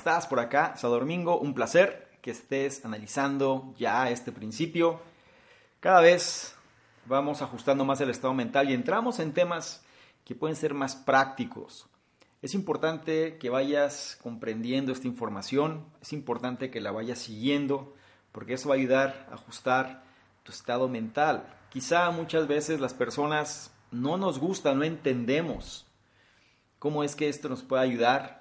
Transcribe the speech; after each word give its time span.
estás 0.00 0.26
por 0.26 0.40
acá? 0.40 0.74
Domingo, 0.80 1.38
un 1.38 1.52
placer 1.52 2.08
que 2.22 2.30
estés 2.30 2.86
analizando 2.86 3.74
ya 3.78 4.08
este 4.08 4.32
principio. 4.32 4.98
Cada 5.78 6.00
vez 6.00 6.54
vamos 7.04 7.42
ajustando 7.42 7.84
más 7.84 8.00
el 8.00 8.08
estado 8.08 8.32
mental 8.32 8.70
y 8.70 8.72
entramos 8.72 9.18
en 9.18 9.34
temas 9.34 9.84
que 10.24 10.34
pueden 10.34 10.56
ser 10.56 10.72
más 10.72 10.96
prácticos. 10.96 11.86
Es 12.40 12.54
importante 12.54 13.36
que 13.36 13.50
vayas 13.50 14.18
comprendiendo 14.22 14.90
esta 14.90 15.06
información, 15.06 15.84
es 16.00 16.14
importante 16.14 16.70
que 16.70 16.80
la 16.80 16.92
vayas 16.92 17.18
siguiendo, 17.18 17.94
porque 18.32 18.54
eso 18.54 18.70
va 18.70 18.76
a 18.76 18.78
ayudar 18.78 19.26
a 19.30 19.34
ajustar 19.34 20.02
tu 20.44 20.50
estado 20.50 20.88
mental. 20.88 21.44
Quizá 21.68 22.10
muchas 22.10 22.48
veces 22.48 22.80
las 22.80 22.94
personas 22.94 23.70
no 23.90 24.16
nos 24.16 24.38
gusta, 24.38 24.74
no 24.74 24.82
entendemos 24.82 25.86
cómo 26.78 27.04
es 27.04 27.14
que 27.14 27.28
esto 27.28 27.50
nos 27.50 27.62
puede 27.62 27.82
ayudar. 27.82 28.39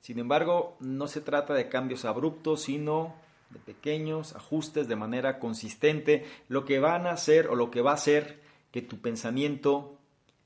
Sin 0.00 0.18
embargo, 0.18 0.76
no 0.80 1.06
se 1.08 1.20
trata 1.20 1.54
de 1.54 1.68
cambios 1.68 2.04
abruptos, 2.04 2.62
sino 2.62 3.14
de 3.50 3.58
pequeños 3.58 4.34
ajustes 4.34 4.88
de 4.88 4.96
manera 4.96 5.38
consistente, 5.38 6.24
lo 6.48 6.64
que 6.64 6.78
van 6.78 7.06
a 7.06 7.12
hacer 7.12 7.48
o 7.48 7.54
lo 7.54 7.70
que 7.70 7.82
va 7.82 7.90
a 7.90 7.94
hacer 7.94 8.40
que 8.70 8.82
tu 8.82 9.00
pensamiento 9.00 9.98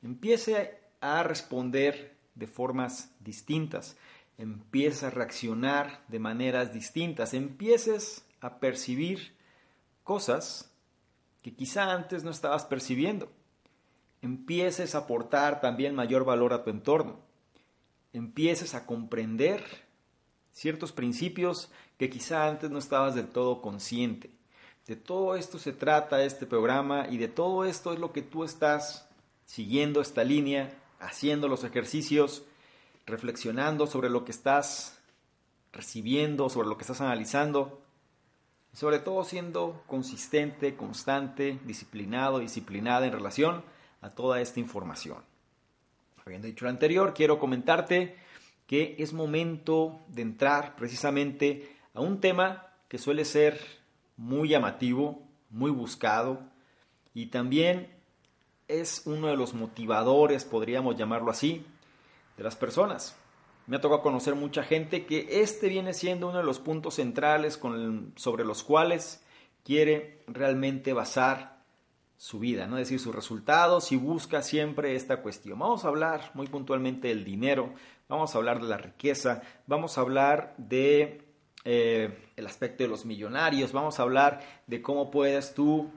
empiece 0.02 0.78
a 1.00 1.22
responder 1.22 2.16
de 2.34 2.46
formas 2.46 3.14
distintas, 3.20 3.96
empiece 4.38 5.06
a 5.06 5.10
reaccionar 5.10 6.02
de 6.08 6.18
maneras 6.18 6.72
distintas, 6.72 7.34
empieces 7.34 8.26
a 8.40 8.58
percibir 8.58 9.34
cosas 10.02 10.70
que 11.42 11.54
quizá 11.54 11.92
antes 11.92 12.24
no 12.24 12.30
estabas 12.30 12.64
percibiendo. 12.64 13.30
Empieces 14.22 14.94
a 14.94 14.98
aportar 14.98 15.60
también 15.60 15.94
mayor 15.94 16.24
valor 16.24 16.54
a 16.54 16.64
tu 16.64 16.70
entorno, 16.70 17.20
empieces 18.14 18.74
a 18.74 18.86
comprender 18.86 19.62
ciertos 20.52 20.92
principios 20.92 21.70
que 21.98 22.08
quizá 22.08 22.48
antes 22.48 22.70
no 22.70 22.78
estabas 22.78 23.14
del 23.14 23.28
todo 23.28 23.60
consciente. 23.60 24.30
De 24.86 24.96
todo 24.96 25.34
esto 25.34 25.58
se 25.58 25.72
trata 25.72 26.24
este 26.24 26.46
programa 26.46 27.08
y 27.10 27.18
de 27.18 27.28
todo 27.28 27.64
esto 27.64 27.92
es 27.92 27.98
lo 27.98 28.12
que 28.12 28.22
tú 28.22 28.44
estás 28.44 29.08
siguiendo 29.44 30.00
esta 30.00 30.24
línea, 30.24 30.72
haciendo 31.00 31.48
los 31.48 31.64
ejercicios, 31.64 32.44
reflexionando 33.04 33.86
sobre 33.86 34.10
lo 34.10 34.24
que 34.24 34.30
estás 34.30 34.98
recibiendo, 35.72 36.48
sobre 36.48 36.68
lo 36.68 36.76
que 36.76 36.82
estás 36.82 37.00
analizando, 37.00 37.82
y 38.72 38.76
sobre 38.76 39.00
todo 39.00 39.24
siendo 39.24 39.82
consistente, 39.86 40.76
constante, 40.76 41.58
disciplinado, 41.64 42.38
disciplinada 42.38 43.06
en 43.06 43.12
relación 43.12 43.64
a 44.00 44.10
toda 44.10 44.40
esta 44.40 44.60
información. 44.60 45.33
Habiendo 46.26 46.46
dicho 46.46 46.64
lo 46.64 46.70
anterior, 46.70 47.12
quiero 47.12 47.38
comentarte 47.38 48.16
que 48.66 48.96
es 48.98 49.12
momento 49.12 50.00
de 50.08 50.22
entrar 50.22 50.74
precisamente 50.74 51.76
a 51.92 52.00
un 52.00 52.18
tema 52.18 52.68
que 52.88 52.96
suele 52.96 53.26
ser 53.26 53.60
muy 54.16 54.48
llamativo, 54.48 55.22
muy 55.50 55.70
buscado 55.70 56.40
y 57.12 57.26
también 57.26 57.92
es 58.68 59.02
uno 59.04 59.26
de 59.26 59.36
los 59.36 59.52
motivadores, 59.52 60.46
podríamos 60.46 60.96
llamarlo 60.96 61.30
así, 61.30 61.66
de 62.38 62.42
las 62.42 62.56
personas. 62.56 63.14
Me 63.66 63.76
ha 63.76 63.82
tocado 63.82 64.00
conocer 64.00 64.34
mucha 64.34 64.62
gente 64.62 65.04
que 65.04 65.42
este 65.42 65.68
viene 65.68 65.92
siendo 65.92 66.28
uno 66.28 66.38
de 66.38 66.44
los 66.44 66.58
puntos 66.58 66.94
centrales 66.94 67.60
sobre 68.16 68.44
los 68.46 68.62
cuales 68.62 69.22
quiere 69.62 70.22
realmente 70.26 70.94
basar 70.94 71.53
su 72.16 72.38
vida, 72.38 72.66
¿no? 72.66 72.76
es 72.78 72.88
decir, 72.88 73.00
sus 73.00 73.14
resultados 73.14 73.92
y 73.92 73.96
busca 73.96 74.42
siempre 74.42 74.94
esta 74.94 75.18
cuestión. 75.18 75.58
Vamos 75.58 75.84
a 75.84 75.88
hablar 75.88 76.30
muy 76.34 76.46
puntualmente 76.46 77.08
del 77.08 77.24
dinero, 77.24 77.74
vamos 78.08 78.34
a 78.34 78.38
hablar 78.38 78.60
de 78.60 78.68
la 78.68 78.76
riqueza, 78.76 79.42
vamos 79.66 79.98
a 79.98 80.02
hablar 80.02 80.54
de 80.56 81.22
eh, 81.64 82.30
el 82.36 82.46
aspecto 82.46 82.84
de 82.84 82.88
los 82.88 83.04
millonarios, 83.04 83.72
vamos 83.72 83.98
a 83.98 84.02
hablar 84.02 84.40
de 84.66 84.82
cómo 84.82 85.10
puedes 85.10 85.54
tú 85.54 85.90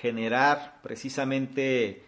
generar 0.00 0.80
precisamente 0.82 2.04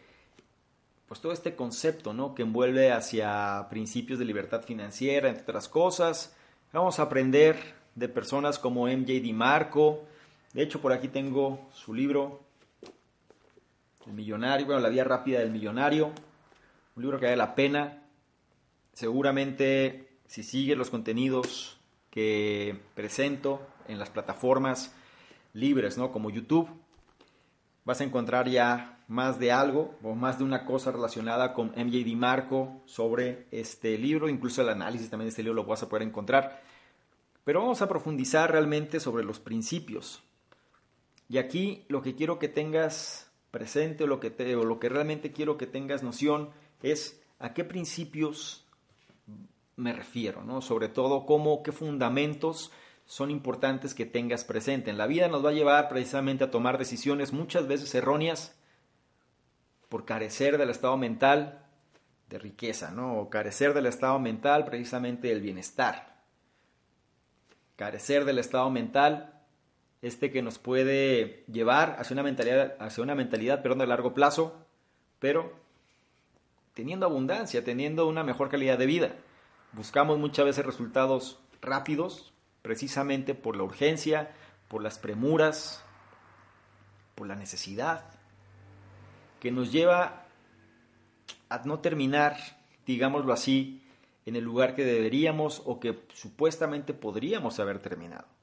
pues 1.07 1.21
todo 1.21 1.33
este 1.33 1.55
concepto, 1.55 2.15
¿no? 2.15 2.35
que 2.35 2.43
envuelve 2.43 2.91
hacia 2.91 3.67
principios 3.71 4.19
de 4.19 4.25
libertad 4.25 4.63
financiera, 4.63 5.29
entre 5.29 5.43
otras 5.43 5.69
cosas. 5.69 6.35
Vamos 6.73 6.99
a 6.99 7.05
aprender 7.05 7.57
de 7.95 8.09
personas 8.09 8.59
como 8.59 8.87
MJ 8.89 9.33
Marco. 9.33 10.05
De 10.53 10.63
hecho, 10.63 10.81
por 10.81 10.93
aquí 10.93 11.09
tengo 11.09 11.69
su 11.73 11.95
libro 11.95 12.44
el 14.07 14.13
millonario, 14.13 14.67
bueno, 14.67 14.81
la 14.81 14.89
vía 14.89 15.05
rápida 15.05 15.41
del 15.41 15.51
millonario, 15.51 16.13
un 16.97 17.03
libro 17.03 17.19
que 17.19 17.27
vale 17.27 17.37
la 17.37 17.55
pena. 17.55 18.03
Seguramente 18.93 20.09
si 20.27 20.43
sigues 20.43 20.77
los 20.77 20.91
contenidos 20.91 21.79
que 22.11 22.81
presento 22.95 23.67
en 23.89 23.99
las 23.99 24.11
plataformas 24.11 24.95
libres, 25.53 25.99
¿no? 25.99 26.13
Como 26.13 26.31
YouTube, 26.31 26.69
vas 27.85 28.01
a 28.01 28.05
encontrar 28.05 28.49
ya 28.49 28.95
más 29.09 29.39
de 29.39 29.53
algo 29.53 29.97
o 30.03 30.15
más 30.15 30.39
de 30.39 30.45
una 30.45 30.65
cosa 30.65 30.91
relacionada 30.91 31.53
con 31.53 31.73
MJ 31.77 32.17
Marco 32.17 32.83
sobre 32.87 33.47
este 33.51 33.99
libro, 33.99 34.29
incluso 34.29 34.63
el 34.63 34.71
análisis 34.71 35.11
también 35.11 35.27
de 35.27 35.31
este 35.31 35.43
libro 35.43 35.63
lo 35.63 35.65
vas 35.65 35.83
a 35.83 35.89
poder 35.89 36.07
encontrar. 36.07 36.63
Pero 37.45 37.61
vamos 37.61 37.83
a 37.83 37.89
profundizar 37.89 38.51
realmente 38.51 39.01
sobre 39.01 39.25
los 39.25 39.39
principios. 39.39 40.23
Y 41.29 41.39
aquí 41.39 41.85
lo 41.89 42.01
que 42.01 42.15
quiero 42.15 42.39
que 42.39 42.49
tengas 42.49 43.31
presente 43.55 44.03
o 44.03 44.07
lo 44.09 44.19
que, 44.19 44.31
te, 44.31 44.57
o 44.57 44.65
lo 44.65 44.81
que 44.81 44.89
realmente 44.89 45.31
quiero 45.31 45.57
que 45.57 45.69
tengas 45.69 46.03
noción 46.03 46.51
es 46.83 47.23
a 47.39 47.55
qué 47.55 47.63
principios 47.63 48.67
me 49.77 49.93
refiero, 49.93 50.43
¿no? 50.43 50.61
Sobre 50.61 50.89
todo 50.89 51.25
cómo, 51.25 51.63
qué 51.63 51.71
fundamentos 51.71 52.73
son 53.07 53.31
importantes 53.31 53.95
que 53.95 54.07
tengas 54.07 54.45
presente. 54.45 54.91
En 54.91 54.99
la 54.99 55.07
vida 55.07 55.29
nos 55.29 55.45
va 55.45 55.51
a 55.51 55.55
llevar 55.55 55.89
precisamente 55.89 56.43
a 56.43 56.51
tomar 56.51 56.79
decisiones 56.79 57.33
muchas 57.33 57.69
veces 57.69 57.95
erróneas 57.95 58.57
por 59.89 60.05
carecer 60.05 60.59
del 60.59 60.71
estado 60.71 60.97
mental 60.97 61.65
de 62.29 62.41
riqueza, 62.41 62.91
¿no? 62.91 63.21
O 63.21 63.31
carecer 63.31 63.73
del 63.73 63.87
estado 63.87 64.19
mental 64.19 64.65
precisamente 64.65 65.29
del 65.29 65.41
bienestar. 65.41 66.23
Carecer 67.77 68.25
del 68.25 68.41
estado 68.41 68.69
mental 68.69 69.34
este 70.05 70.31
que 70.31 70.43
nos 70.43 70.59
puede 70.59 71.45
llevar 71.51 71.97
hacia 71.99 72.13
una 72.13 72.23
mentalidad, 72.23 72.77
hacia 72.79 73.03
una 73.03 73.15
mentalidad 73.15 73.63
perdón, 73.63 73.79
de 73.79 73.87
largo 73.87 74.13
plazo, 74.13 74.55
pero 75.19 75.55
teniendo 76.75 77.07
abundancia, 77.07 77.65
teniendo 77.65 78.07
una 78.07 78.23
mejor 78.23 78.51
calidad 78.51 78.77
de 78.77 78.85
vida. 78.85 79.15
Buscamos 79.73 80.19
muchas 80.19 80.45
veces 80.45 80.67
resultados 80.67 81.41
rápidos, 81.63 82.35
precisamente 82.61 83.35
por 83.35 83.57
la 83.57 83.63
urgencia, 83.63 84.33
por 84.69 84.83
las 84.83 84.99
premuras, 84.99 85.83
por 87.15 87.27
la 87.27 87.35
necesidad, 87.35 88.05
que 89.41 89.51
nos 89.51 89.73
lleva 89.73 90.27
a 91.49 91.63
no 91.65 91.79
terminar, 91.79 92.37
digámoslo 92.87 93.33
así, 93.33 93.83
en 94.27 94.37
el 94.37 94.45
lugar 94.45 94.75
que 94.75 94.85
deberíamos 94.85 95.63
o 95.65 95.81
que 95.81 95.99
supuestamente 96.13 96.93
podríamos 96.93 97.59
haber 97.59 97.79
terminado. 97.79 98.34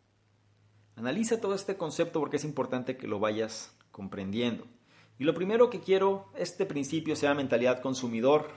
Analiza 1.01 1.41
todo 1.41 1.55
este 1.55 1.77
concepto 1.77 2.19
porque 2.19 2.37
es 2.37 2.43
importante 2.43 2.95
que 2.95 3.07
lo 3.07 3.19
vayas 3.19 3.75
comprendiendo. 3.91 4.67
Y 5.17 5.23
lo 5.23 5.33
primero 5.33 5.71
que 5.71 5.79
quiero, 5.79 6.27
este 6.35 6.63
principio 6.67 7.15
sea 7.15 7.33
mentalidad 7.33 7.81
consumidor 7.81 8.49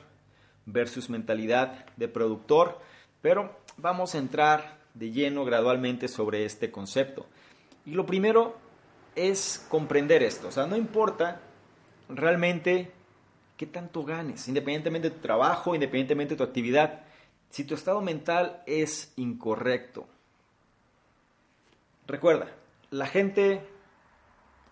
versus 0.66 1.08
mentalidad 1.08 1.86
de 1.96 2.06
productor, 2.06 2.82
pero 3.22 3.58
vamos 3.78 4.14
a 4.14 4.18
entrar 4.18 4.76
de 4.92 5.10
lleno 5.10 5.46
gradualmente 5.46 6.06
sobre 6.06 6.44
este 6.44 6.70
concepto. 6.70 7.24
Y 7.86 7.92
lo 7.92 8.04
primero 8.04 8.58
es 9.16 9.64
comprender 9.70 10.22
esto, 10.22 10.48
o 10.48 10.52
sea, 10.52 10.66
no 10.66 10.76
importa 10.76 11.40
realmente 12.10 12.92
qué 13.56 13.64
tanto 13.64 14.04
ganes, 14.04 14.48
independientemente 14.48 15.08
de 15.08 15.16
tu 15.16 15.22
trabajo, 15.22 15.74
independientemente 15.74 16.34
de 16.34 16.38
tu 16.38 16.44
actividad, 16.44 17.04
si 17.48 17.64
tu 17.64 17.74
estado 17.74 18.02
mental 18.02 18.62
es 18.66 19.14
incorrecto, 19.16 20.08
Recuerda, 22.06 22.48
la 22.90 23.06
gente 23.06 23.66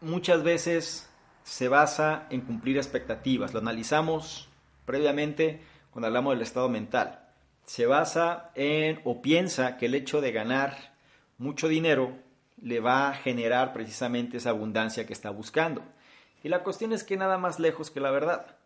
muchas 0.01 0.43
veces 0.43 1.11
se 1.45 1.69
basa 1.69 2.27
en 2.31 2.43
cumplir 2.43 2.77
expectativas. 2.77 3.53
Lo 3.53 3.61
analizamos 3.61 4.49
previamente 4.85 5.63
cuando 5.91 6.09
hablamos 6.09 6.35
del 6.35 6.43
estado 6.43 6.69
mental. 6.69 7.21
Se 7.65 7.87
basa 7.87 8.51
en 8.55 9.01
o 9.05 9.23
piensa 9.23 9.77
que 9.77 9.87
el 9.87 9.95
hecho 9.95 10.21
de 10.21 10.33
ganar 10.33 10.95
mucho 11.39 11.69
dinero 11.69 12.17
le 12.61 12.81
va 12.81 13.09
a 13.09 13.15
generar 13.15 13.73
precisamente 13.73 14.37
esa 14.37 14.51
abundancia 14.51 15.07
que 15.07 15.13
está 15.13 15.31
buscando. 15.31 15.83
Y 16.43 16.49
la 16.49 16.63
cuestión 16.63 16.93
es 16.93 17.05
que 17.05 17.17
nada 17.17 17.39
más 17.39 17.59
lejos 17.59 17.91
que 17.91 18.01
la 18.01 18.11
verdad. 18.11 18.57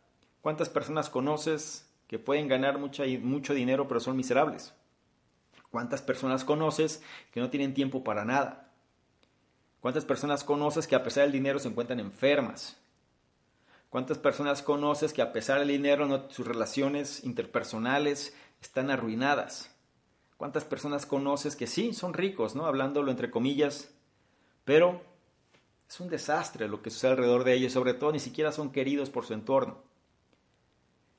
¿Cuántas 0.40 0.68
personas 0.68 1.10
conoces 1.10 1.88
que 2.08 2.18
pueden 2.18 2.48
ganar 2.48 2.78
mucho 2.78 3.54
dinero 3.54 3.88
pero 3.88 4.00
son 4.00 4.16
miserables? 4.16 4.74
¿Cuántas 5.76 6.00
personas 6.00 6.42
conoces 6.42 7.02
que 7.32 7.40
no 7.40 7.50
tienen 7.50 7.74
tiempo 7.74 8.02
para 8.02 8.24
nada? 8.24 8.72
¿Cuántas 9.80 10.06
personas 10.06 10.42
conoces 10.42 10.86
que 10.86 10.94
a 10.94 11.02
pesar 11.02 11.24
del 11.24 11.32
dinero 11.32 11.58
se 11.58 11.68
encuentran 11.68 12.00
enfermas? 12.00 12.78
¿Cuántas 13.90 14.16
personas 14.16 14.62
conoces 14.62 15.12
que 15.12 15.20
a 15.20 15.34
pesar 15.34 15.58
del 15.58 15.68
dinero 15.68 16.30
sus 16.30 16.46
relaciones 16.46 17.24
interpersonales 17.24 18.34
están 18.62 18.90
arruinadas? 18.90 19.70
¿Cuántas 20.38 20.64
personas 20.64 21.04
conoces 21.04 21.56
que 21.56 21.66
sí, 21.66 21.92
son 21.92 22.14
ricos, 22.14 22.54
¿no? 22.54 22.64
Hablándolo 22.64 23.10
entre 23.10 23.30
comillas, 23.30 23.90
pero 24.64 25.02
es 25.86 26.00
un 26.00 26.08
desastre 26.08 26.68
lo 26.68 26.80
que 26.80 26.88
sucede 26.88 27.10
alrededor 27.10 27.44
de 27.44 27.52
ellos, 27.52 27.74
sobre 27.74 27.92
todo 27.92 28.12
ni 28.12 28.18
siquiera 28.18 28.50
son 28.50 28.72
queridos 28.72 29.10
por 29.10 29.26
su 29.26 29.34
entorno. 29.34 29.82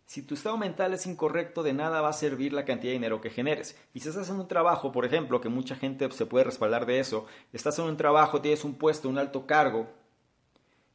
Si 0.07 0.21
tu 0.21 0.35
estado 0.35 0.57
mental 0.57 0.93
es 0.93 1.05
incorrecto, 1.05 1.63
de 1.63 1.73
nada 1.73 1.99
va 1.99 2.07
a 2.07 2.13
servir 2.13 2.53
la 2.53 2.63
cantidad 2.63 2.91
de 2.91 2.93
dinero 2.93 3.19
que 3.19 3.29
generes. 3.29 3.77
Y 3.93 3.99
si 3.99 4.07
estás 4.07 4.29
en 4.29 4.37
un 4.37 4.47
trabajo, 4.47 4.93
por 4.93 5.03
ejemplo, 5.03 5.41
que 5.41 5.49
mucha 5.49 5.75
gente 5.75 6.09
se 6.11 6.25
puede 6.25 6.45
respaldar 6.45 6.85
de 6.85 7.01
eso, 7.01 7.25
estás 7.51 7.77
en 7.77 7.85
un 7.85 7.97
trabajo, 7.97 8.41
tienes 8.41 8.63
un 8.63 8.75
puesto, 8.75 9.09
un 9.09 9.17
alto 9.17 9.45
cargo 9.45 9.89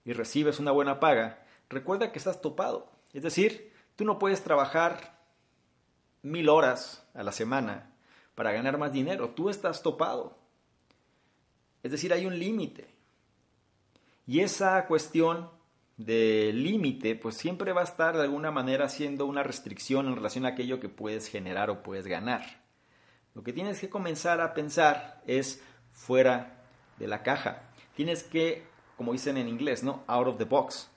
y 0.07 0.15
recibes 0.15 0.61
una 0.61 0.71
buena 0.71 0.99
paga, 0.99 1.45
recuerda 1.69 2.11
que 2.11 2.19
estás 2.19 2.41
topado. 2.41 2.91
Es 3.13 3.23
decir, 3.23 3.75
tú 3.97 4.07
no 4.07 4.19
puedes 4.19 4.43
trabajar 4.43 5.21
mil 6.23 6.49
horas 6.49 7.07
a 7.13 7.23
la 7.23 7.33
semana 7.33 7.93
para 8.35 8.53
ganar 8.53 8.79
más 8.79 8.95
dinero, 8.95 9.29
tú 9.37 9.51
estás 9.51 9.83
topado. 9.83 10.39
Es 11.83 11.93
decir, 11.93 12.15
hay 12.15 12.25
un 12.25 12.39
límite. 12.39 12.89
Y 14.27 14.41
esa 14.41 14.87
cuestión 14.87 15.51
de 15.97 16.53
límite, 16.55 17.15
pues 17.15 17.37
siempre 17.37 17.73
va 17.73 17.83
a 17.83 17.85
estar 17.85 18.17
de 18.17 18.23
alguna 18.23 18.51
manera 18.51 18.89
siendo 18.89 19.27
una 19.27 19.43
restricción 19.43 20.07
en 20.07 20.17
relación 20.17 20.47
a 20.47 20.51
aquello 20.51 20.81
que 20.81 20.89
puedes 20.89 21.29
generar 21.29 21.71
o 21.71 21.83
puedes 21.83 22.07
ganar. 22.07 22.63
Lo 23.35 23.43
que 23.43 23.53
tienes 23.53 23.81
que 23.81 23.89
comenzar 23.89 24.41
a 24.41 24.55
pensar 24.55 25.23
es 25.27 25.63
fuera 25.93 26.59
de 26.99 27.09
la 27.09 27.23
caja. 27.23 27.63
Tienes 27.97 28.23
que, 28.23 28.65
como 28.97 29.13
dicen 29.13 29.37
en 29.37 29.49
inglés, 29.49 29.83
¿no? 29.83 30.03
Out 30.07 30.29
of 30.29 30.39
the 30.39 30.45
box. 30.45 30.91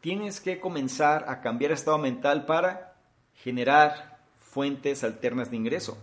Tienes 0.00 0.40
que 0.40 0.60
comenzar 0.60 1.26
a 1.28 1.40
cambiar 1.40 1.72
estado 1.72 1.98
mental 1.98 2.46
para 2.46 2.94
generar 3.34 4.18
fuentes 4.38 5.04
alternas 5.04 5.50
de 5.50 5.56
ingreso. 5.56 5.98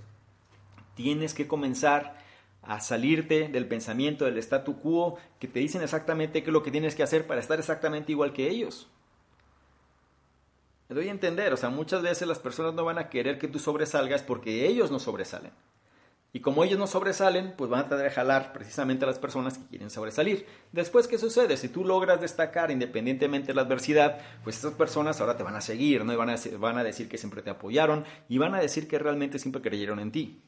Tienes 0.95 1.33
que 1.33 1.47
comenzar 1.47 2.20
a 2.61 2.79
salirte 2.79 3.47
del 3.47 3.67
pensamiento 3.67 4.25
del 4.25 4.37
statu 4.37 4.79
quo 4.79 5.17
que 5.39 5.47
te 5.47 5.59
dicen 5.59 5.81
exactamente 5.81 6.43
qué 6.43 6.49
es 6.49 6.53
lo 6.53 6.63
que 6.63 6.71
tienes 6.71 6.95
que 6.95 7.03
hacer 7.03 7.25
para 7.25 7.39
estar 7.39 7.59
exactamente 7.59 8.11
igual 8.11 8.33
que 8.33 8.49
ellos. 8.49 8.87
Me 10.89 10.95
doy 10.95 11.07
a 11.07 11.11
entender, 11.11 11.53
o 11.53 11.57
sea, 11.57 11.69
muchas 11.69 12.01
veces 12.01 12.27
las 12.27 12.39
personas 12.39 12.73
no 12.73 12.83
van 12.83 12.97
a 12.97 13.09
querer 13.09 13.39
que 13.39 13.47
tú 13.47 13.59
sobresalgas 13.59 14.23
porque 14.23 14.67
ellos 14.67 14.91
no 14.91 14.99
sobresalen. 14.99 15.51
Y 16.33 16.39
como 16.39 16.63
ellos 16.63 16.79
no 16.79 16.87
sobresalen, 16.87 17.53
pues 17.57 17.69
van 17.69 17.81
a 17.81 17.89
tener 17.89 18.07
que 18.07 18.15
jalar 18.15 18.53
precisamente 18.53 19.03
a 19.03 19.07
las 19.07 19.19
personas 19.19 19.57
que 19.57 19.67
quieren 19.67 19.89
sobresalir. 19.89 20.45
Después, 20.71 21.07
¿qué 21.07 21.17
sucede? 21.17 21.57
Si 21.57 21.67
tú 21.67 21.83
logras 21.83 22.21
destacar 22.21 22.71
independientemente 22.71 23.47
de 23.47 23.53
la 23.53 23.63
adversidad, 23.63 24.19
pues 24.43 24.57
esas 24.57 24.73
personas 24.73 25.19
ahora 25.19 25.35
te 25.35 25.43
van 25.43 25.55
a 25.55 25.61
seguir, 25.61 26.05
¿no? 26.05 26.13
Y 26.13 26.15
van 26.15 26.29
a, 26.29 26.35
van 26.57 26.77
a 26.77 26.83
decir 26.85 27.09
que 27.09 27.17
siempre 27.17 27.41
te 27.41 27.49
apoyaron 27.49 28.05
y 28.29 28.37
van 28.37 28.55
a 28.55 28.61
decir 28.61 28.87
que 28.87 28.97
realmente 28.97 29.39
siempre 29.39 29.61
creyeron 29.61 29.99
en 29.99 30.11
ti. 30.11 30.41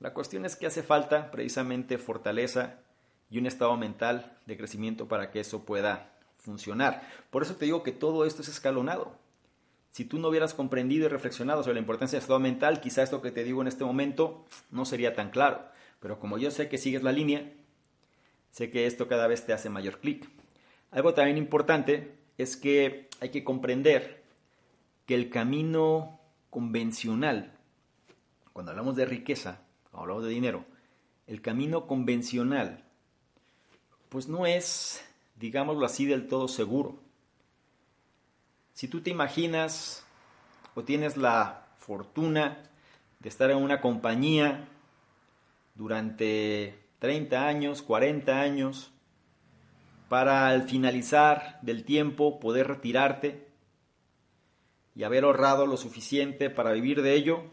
La 0.00 0.14
cuestión 0.14 0.46
es 0.46 0.56
que 0.56 0.66
hace 0.66 0.82
falta 0.82 1.30
precisamente 1.30 1.98
fortaleza 1.98 2.78
y 3.28 3.38
un 3.38 3.46
estado 3.46 3.76
mental 3.76 4.38
de 4.46 4.56
crecimiento 4.56 5.08
para 5.08 5.30
que 5.30 5.40
eso 5.40 5.66
pueda 5.66 6.16
funcionar. 6.38 7.06
Por 7.30 7.42
eso 7.42 7.56
te 7.56 7.66
digo 7.66 7.82
que 7.82 7.92
todo 7.92 8.24
esto 8.24 8.40
es 8.40 8.48
escalonado. 8.48 9.14
Si 9.90 10.06
tú 10.06 10.18
no 10.18 10.28
hubieras 10.28 10.54
comprendido 10.54 11.04
y 11.04 11.08
reflexionado 11.08 11.62
sobre 11.62 11.74
la 11.74 11.80
importancia 11.80 12.16
del 12.16 12.22
estado 12.22 12.40
mental, 12.40 12.80
quizá 12.80 13.02
esto 13.02 13.20
que 13.20 13.30
te 13.30 13.44
digo 13.44 13.60
en 13.60 13.68
este 13.68 13.84
momento 13.84 14.46
no 14.70 14.86
sería 14.86 15.14
tan 15.14 15.30
claro. 15.30 15.66
Pero 16.00 16.18
como 16.18 16.38
yo 16.38 16.50
sé 16.50 16.70
que 16.70 16.78
sigues 16.78 17.02
la 17.02 17.12
línea, 17.12 17.52
sé 18.52 18.70
que 18.70 18.86
esto 18.86 19.06
cada 19.06 19.26
vez 19.26 19.44
te 19.44 19.52
hace 19.52 19.68
mayor 19.68 19.98
clic. 19.98 20.30
Algo 20.90 21.12
también 21.12 21.36
importante 21.36 22.14
es 22.38 22.56
que 22.56 23.10
hay 23.20 23.28
que 23.28 23.44
comprender 23.44 24.22
que 25.04 25.14
el 25.14 25.28
camino 25.28 26.20
convencional, 26.48 27.52
cuando 28.54 28.70
hablamos 28.70 28.96
de 28.96 29.04
riqueza, 29.04 29.60
hablamos 30.02 30.24
de 30.24 30.30
dinero, 30.30 30.64
el 31.26 31.42
camino 31.42 31.86
convencional, 31.86 32.84
pues 34.08 34.28
no 34.28 34.46
es, 34.46 35.04
digámoslo 35.36 35.86
así, 35.86 36.06
del 36.06 36.26
todo 36.26 36.48
seguro. 36.48 36.98
Si 38.74 38.88
tú 38.88 39.00
te 39.00 39.10
imaginas 39.10 40.04
o 40.74 40.82
tienes 40.82 41.16
la 41.16 41.66
fortuna 41.76 42.62
de 43.20 43.28
estar 43.28 43.50
en 43.50 43.58
una 43.58 43.80
compañía 43.80 44.68
durante 45.74 46.78
30 46.98 47.46
años, 47.46 47.82
40 47.82 48.40
años, 48.40 48.90
para 50.08 50.48
al 50.48 50.68
finalizar 50.68 51.60
del 51.62 51.84
tiempo 51.84 52.40
poder 52.40 52.66
retirarte 52.66 53.46
y 54.96 55.04
haber 55.04 55.24
ahorrado 55.24 55.66
lo 55.66 55.76
suficiente 55.76 56.50
para 56.50 56.72
vivir 56.72 57.02
de 57.02 57.14
ello, 57.14 57.44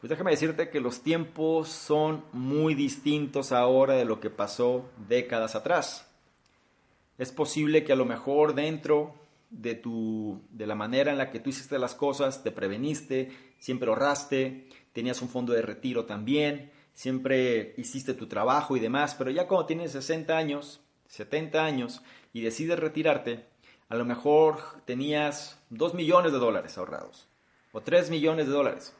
pues 0.00 0.10
déjame 0.10 0.30
decirte 0.30 0.70
que 0.70 0.80
los 0.80 1.02
tiempos 1.02 1.68
son 1.68 2.24
muy 2.32 2.74
distintos 2.74 3.50
ahora 3.52 3.94
de 3.94 4.04
lo 4.04 4.20
que 4.20 4.30
pasó 4.30 4.88
décadas 5.08 5.56
atrás. 5.56 6.06
Es 7.18 7.32
posible 7.32 7.82
que 7.82 7.92
a 7.92 7.96
lo 7.96 8.04
mejor 8.04 8.54
dentro 8.54 9.14
de 9.50 9.74
tu 9.74 10.40
de 10.50 10.66
la 10.66 10.76
manera 10.76 11.10
en 11.10 11.18
la 11.18 11.30
que 11.30 11.40
tú 11.40 11.50
hiciste 11.50 11.78
las 11.78 11.94
cosas, 11.94 12.44
te 12.44 12.52
preveniste, 12.52 13.30
siempre 13.58 13.88
ahorraste, 13.88 14.68
tenías 14.92 15.20
un 15.20 15.28
fondo 15.28 15.52
de 15.52 15.62
retiro 15.62 16.04
también, 16.04 16.70
siempre 16.92 17.74
hiciste 17.76 18.14
tu 18.14 18.28
trabajo 18.28 18.76
y 18.76 18.80
demás, 18.80 19.16
pero 19.16 19.30
ya 19.30 19.48
cuando 19.48 19.66
tienes 19.66 19.92
60 19.92 20.36
años, 20.36 20.80
70 21.08 21.64
años 21.64 22.02
y 22.32 22.42
decides 22.42 22.78
retirarte, 22.78 23.46
a 23.88 23.96
lo 23.96 24.04
mejor 24.04 24.58
tenías 24.84 25.60
2 25.70 25.94
millones 25.94 26.30
de 26.30 26.38
dólares 26.38 26.78
ahorrados 26.78 27.26
o 27.72 27.80
3 27.80 28.10
millones 28.10 28.46
de 28.46 28.52
dólares. 28.52 28.94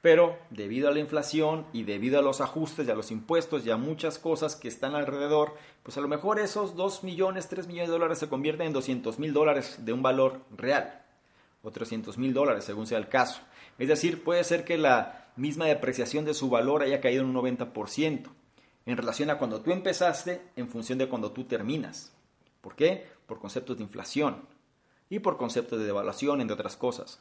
Pero 0.00 0.38
debido 0.50 0.88
a 0.88 0.92
la 0.92 1.00
inflación 1.00 1.66
y 1.72 1.82
debido 1.82 2.18
a 2.18 2.22
los 2.22 2.40
ajustes 2.40 2.86
y 2.86 2.90
a 2.90 2.94
los 2.94 3.10
impuestos 3.10 3.66
y 3.66 3.70
a 3.70 3.76
muchas 3.76 4.18
cosas 4.18 4.54
que 4.54 4.68
están 4.68 4.94
alrededor, 4.94 5.54
pues 5.82 5.96
a 5.96 6.00
lo 6.00 6.08
mejor 6.08 6.38
esos 6.38 6.76
2 6.76 7.02
millones, 7.02 7.48
3 7.48 7.66
millones 7.66 7.88
de 7.88 7.94
dólares 7.94 8.18
se 8.18 8.28
convierten 8.28 8.68
en 8.68 8.72
200 8.72 9.18
mil 9.18 9.32
dólares 9.32 9.78
de 9.84 9.92
un 9.92 10.02
valor 10.02 10.42
real 10.56 11.02
o 11.62 11.70
300 11.70 12.16
mil 12.18 12.32
dólares 12.32 12.64
según 12.64 12.86
sea 12.86 12.98
el 12.98 13.08
caso. 13.08 13.40
Es 13.78 13.88
decir, 13.88 14.22
puede 14.22 14.44
ser 14.44 14.64
que 14.64 14.78
la 14.78 15.30
misma 15.36 15.66
depreciación 15.66 16.24
de 16.24 16.34
su 16.34 16.48
valor 16.48 16.82
haya 16.82 17.00
caído 17.00 17.22
en 17.22 17.36
un 17.36 17.36
90% 17.36 18.28
en 18.86 18.96
relación 18.96 19.30
a 19.30 19.38
cuando 19.38 19.60
tú 19.60 19.72
empezaste 19.72 20.40
en 20.56 20.68
función 20.68 20.98
de 20.98 21.08
cuando 21.08 21.32
tú 21.32 21.44
terminas. 21.44 22.12
¿Por 22.60 22.74
qué? 22.74 23.06
Por 23.26 23.38
conceptos 23.38 23.76
de 23.76 23.82
inflación 23.82 24.46
y 25.10 25.18
por 25.18 25.36
conceptos 25.36 25.78
de 25.78 25.86
devaluación, 25.86 26.40
entre 26.40 26.54
otras 26.54 26.76
cosas. 26.76 27.20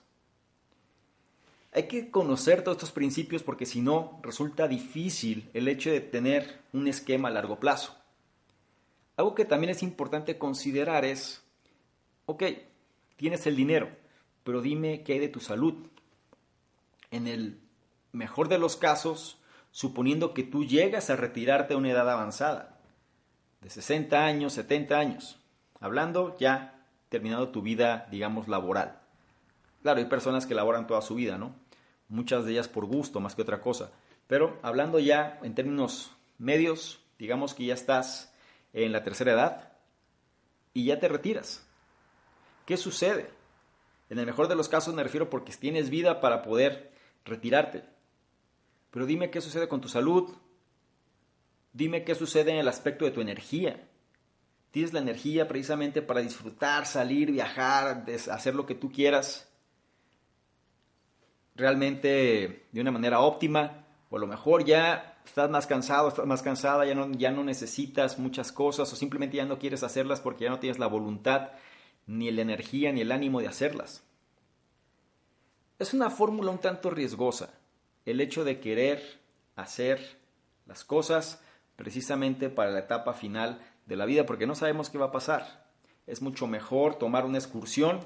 Hay 1.78 1.84
que 1.84 2.10
conocer 2.10 2.64
todos 2.64 2.78
estos 2.78 2.92
principios 2.92 3.44
porque 3.44 3.68
si 3.68 3.82
no 3.82 4.20
resulta 4.24 4.68
difícil 4.68 5.48
el 5.54 5.68
hecho 5.68 5.92
de 5.92 6.02
tener 6.02 6.64
un 6.74 6.88
esquema 6.88 7.28
a 7.28 7.32
largo 7.32 7.60
plazo. 7.60 7.96
Algo 9.16 9.36
que 9.36 9.46
también 9.46 9.70
es 9.70 9.84
importante 9.84 10.40
considerar 10.40 11.06
es, 11.06 11.44
ok, 12.26 12.46
tienes 13.16 13.46
el 13.46 13.56
dinero, 13.56 13.92
pero 14.44 14.64
dime 14.64 15.04
qué 15.04 15.14
hay 15.14 15.20
de 15.20 15.28
tu 15.28 15.40
salud. 15.40 15.76
En 17.12 17.28
el 17.28 17.60
mejor 18.12 18.48
de 18.48 18.58
los 18.58 18.76
casos, 18.76 19.38
suponiendo 19.70 20.34
que 20.34 20.42
tú 20.42 20.66
llegas 20.66 21.12
a 21.12 21.16
retirarte 21.16 21.76
a 21.76 21.78
una 21.78 21.92
edad 21.92 22.10
avanzada, 22.10 22.80
de 23.62 23.70
60 23.70 24.26
años, 24.26 24.54
70 24.54 24.98
años, 24.98 25.40
hablando 25.80 26.36
ya 26.40 26.88
terminado 27.10 27.50
tu 27.50 27.62
vida, 27.62 28.08
digamos, 28.10 28.48
laboral. 28.48 29.00
Claro, 29.84 30.00
hay 30.00 30.06
personas 30.06 30.48
que 30.48 30.56
laboran 30.56 30.88
toda 30.88 31.04
su 31.04 31.14
vida, 31.14 31.38
¿no? 31.38 31.67
Muchas 32.10 32.46
de 32.46 32.52
ellas 32.52 32.68
por 32.68 32.86
gusto 32.86 33.20
más 33.20 33.36
que 33.36 33.42
otra 33.42 33.62
cosa. 33.62 33.92
Pero 34.28 34.60
hablando 34.62 35.00
ya 35.00 35.40
en 35.44 35.56
términos 35.56 36.12
medios, 36.38 37.00
digamos 37.18 37.54
que 37.54 37.66
ya 37.66 37.74
estás 37.74 38.34
en 38.74 38.92
la 38.92 39.04
tercera 39.04 39.34
edad 39.34 39.74
y 40.74 40.86
ya 40.86 41.00
te 41.00 41.08
retiras. 41.08 41.66
¿Qué 42.66 42.78
sucede? 42.78 43.30
En 44.10 44.20
el 44.20 44.26
mejor 44.26 44.48
de 44.48 44.56
los 44.56 44.70
casos 44.70 44.94
me 44.94 45.04
refiero 45.04 45.30
porque 45.30 45.54
tienes 45.54 45.90
vida 45.90 46.22
para 46.22 46.42
poder 46.42 46.92
retirarte. 47.26 47.84
Pero 48.92 49.06
dime 49.06 49.30
qué 49.30 49.42
sucede 49.42 49.68
con 49.68 49.82
tu 49.82 49.90
salud. 49.90 50.36
Dime 51.74 52.04
qué 52.04 52.16
sucede 52.16 52.52
en 52.52 52.58
el 52.58 52.68
aspecto 52.68 53.06
de 53.06 53.12
tu 53.12 53.22
energía. 53.22 53.88
¿Tienes 54.72 54.94
la 54.94 55.00
energía 55.00 55.48
precisamente 55.48 56.02
para 56.02 56.22
disfrutar, 56.22 56.86
salir, 56.86 57.32
viajar, 57.32 58.06
hacer 58.32 58.56
lo 58.56 58.66
que 58.66 58.76
tú 58.76 58.92
quieras? 58.92 59.47
Realmente 61.58 62.68
de 62.72 62.82
una 62.82 62.92
manera 62.92 63.20
óptima, 63.20 63.86
o 64.10 64.18
a 64.18 64.20
lo 64.20 64.28
mejor 64.28 64.64
ya 64.64 65.20
estás 65.26 65.50
más 65.50 65.68
cansado, 65.68 66.08
estás 66.08 66.26
más 66.26 66.42
cansada, 66.42 66.86
ya 66.86 66.96
no, 66.96 67.12
ya 67.12 67.32
no 67.32 67.44
necesitas 67.44 68.20
muchas 68.20 68.52
cosas 68.52 68.92
o 68.94 68.96
simplemente 68.96 69.38
ya 69.38 69.46
no 69.46 69.60
quieres 69.60 69.84
hacerlas 69.84 70.22
porque 70.22 70.46
ya 70.46 70.50
no 70.50 70.60
tienes 70.60 70.80
la 70.80 70.88
voluntad, 70.88 71.50
ni 72.06 72.32
la 72.32 72.42
energía, 72.42 72.94
ni 72.94 73.02
el 73.02 73.12
ánimo 73.12 73.42
de 73.42 73.48
hacerlas. 73.48 74.04
Es 75.80 75.94
una 75.94 76.10
fórmula 76.10 76.52
un 76.52 76.60
tanto 76.60 76.90
riesgosa 76.90 77.50
el 78.06 78.22
hecho 78.22 78.46
de 78.46 78.60
querer 78.62 79.20
hacer 79.56 80.18
las 80.66 80.86
cosas 80.86 81.42
precisamente 81.76 82.50
para 82.50 82.72
la 82.72 82.80
etapa 82.80 83.14
final 83.14 83.60
de 83.86 83.98
la 83.98 84.06
vida 84.06 84.26
porque 84.26 84.48
no 84.48 84.56
sabemos 84.56 84.90
qué 84.90 84.98
va 84.98 85.08
a 85.08 85.12
pasar. 85.12 85.66
Es 86.08 86.22
mucho 86.22 86.48
mejor 86.48 86.96
tomar 86.96 87.26
una 87.26 87.38
excursión 87.38 88.00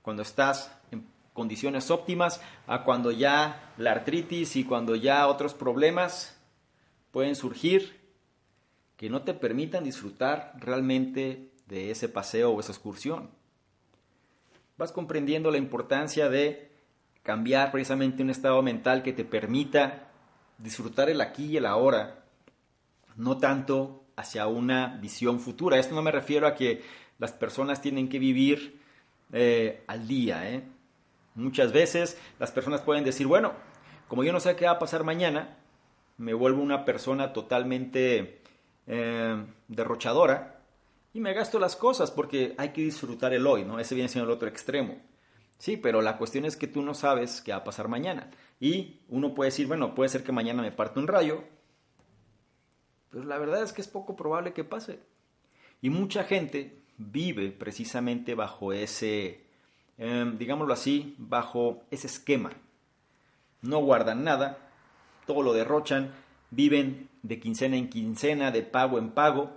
cuando 0.00 0.22
estás 0.22 0.72
en 0.92 1.06
condiciones 1.38 1.92
óptimas 1.92 2.40
a 2.66 2.82
cuando 2.82 3.12
ya 3.12 3.72
la 3.78 3.92
artritis 3.92 4.56
y 4.56 4.64
cuando 4.64 4.96
ya 4.96 5.28
otros 5.28 5.54
problemas 5.54 6.36
pueden 7.12 7.36
surgir 7.36 7.96
que 8.96 9.08
no 9.08 9.22
te 9.22 9.34
permitan 9.34 9.84
disfrutar 9.84 10.54
realmente 10.58 11.52
de 11.68 11.92
ese 11.92 12.08
paseo 12.08 12.50
o 12.50 12.58
esa 12.58 12.72
excursión. 12.72 13.30
Vas 14.76 14.90
comprendiendo 14.90 15.52
la 15.52 15.58
importancia 15.58 16.28
de 16.28 16.72
cambiar 17.22 17.70
precisamente 17.70 18.24
un 18.24 18.30
estado 18.30 18.60
mental 18.60 19.04
que 19.04 19.12
te 19.12 19.24
permita 19.24 20.08
disfrutar 20.58 21.08
el 21.08 21.20
aquí 21.20 21.44
y 21.44 21.56
el 21.58 21.66
ahora, 21.66 22.24
no 23.14 23.38
tanto 23.38 24.02
hacia 24.16 24.48
una 24.48 24.98
visión 25.00 25.38
futura. 25.38 25.78
Esto 25.78 25.94
no 25.94 26.02
me 26.02 26.10
refiero 26.10 26.48
a 26.48 26.56
que 26.56 26.82
las 27.20 27.30
personas 27.30 27.80
tienen 27.80 28.08
que 28.08 28.18
vivir 28.18 28.80
eh, 29.32 29.84
al 29.86 30.08
día. 30.08 30.50
¿eh? 30.50 30.64
Muchas 31.38 31.72
veces 31.72 32.18
las 32.40 32.50
personas 32.50 32.80
pueden 32.80 33.04
decir, 33.04 33.28
bueno, 33.28 33.52
como 34.08 34.24
yo 34.24 34.32
no 34.32 34.40
sé 34.40 34.56
qué 34.56 34.64
va 34.64 34.72
a 34.72 34.78
pasar 34.80 35.04
mañana, 35.04 35.56
me 36.16 36.34
vuelvo 36.34 36.60
una 36.60 36.84
persona 36.84 37.32
totalmente 37.32 38.42
eh, 38.88 39.46
derrochadora 39.68 40.60
y 41.14 41.20
me 41.20 41.34
gasto 41.34 41.60
las 41.60 41.76
cosas 41.76 42.10
porque 42.10 42.56
hay 42.58 42.70
que 42.70 42.80
disfrutar 42.80 43.32
el 43.34 43.46
hoy, 43.46 43.64
¿no? 43.64 43.78
Ese 43.78 43.94
viene 43.94 44.08
siendo 44.08 44.28
el 44.28 44.36
otro 44.36 44.48
extremo. 44.48 44.96
Sí, 45.58 45.76
pero 45.76 46.02
la 46.02 46.18
cuestión 46.18 46.44
es 46.44 46.56
que 46.56 46.66
tú 46.66 46.82
no 46.82 46.92
sabes 46.94 47.40
qué 47.40 47.52
va 47.52 47.58
a 47.58 47.64
pasar 47.64 47.86
mañana. 47.86 48.30
Y 48.58 49.00
uno 49.08 49.32
puede 49.32 49.50
decir, 49.50 49.68
bueno, 49.68 49.94
puede 49.94 50.08
ser 50.08 50.24
que 50.24 50.32
mañana 50.32 50.62
me 50.62 50.72
parte 50.72 50.98
un 50.98 51.06
rayo, 51.06 51.44
pero 53.10 53.22
la 53.24 53.38
verdad 53.38 53.62
es 53.62 53.72
que 53.72 53.80
es 53.80 53.88
poco 53.88 54.16
probable 54.16 54.52
que 54.52 54.64
pase. 54.64 54.98
Y 55.80 55.90
mucha 55.90 56.24
gente 56.24 56.82
vive 56.96 57.52
precisamente 57.52 58.34
bajo 58.34 58.72
ese, 58.72 59.47
em, 59.98 60.38
digámoslo 60.38 60.72
así, 60.72 61.14
bajo 61.18 61.82
ese 61.90 62.06
esquema. 62.06 62.50
No 63.60 63.80
guardan 63.80 64.24
nada, 64.24 64.58
todo 65.26 65.42
lo 65.42 65.52
derrochan, 65.52 66.12
viven 66.50 67.08
de 67.22 67.40
quincena 67.40 67.76
en 67.76 67.90
quincena, 67.90 68.50
de 68.50 68.62
pago 68.62 68.98
en 68.98 69.10
pago, 69.10 69.50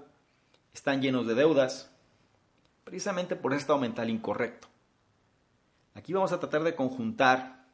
están 0.74 1.01
llenos 1.01 1.27
de 1.27 1.36
deudas, 1.36 1.91
precisamente 2.83 3.36
por 3.36 3.53
ese 3.53 3.62
estado 3.62 3.79
mental 3.79 4.10
incorrecto. 4.10 4.67
Aquí 5.93 6.13
vamos 6.13 6.31
a 6.31 6.39
tratar 6.39 6.63
de 6.63 6.75
conjuntar 6.75 7.65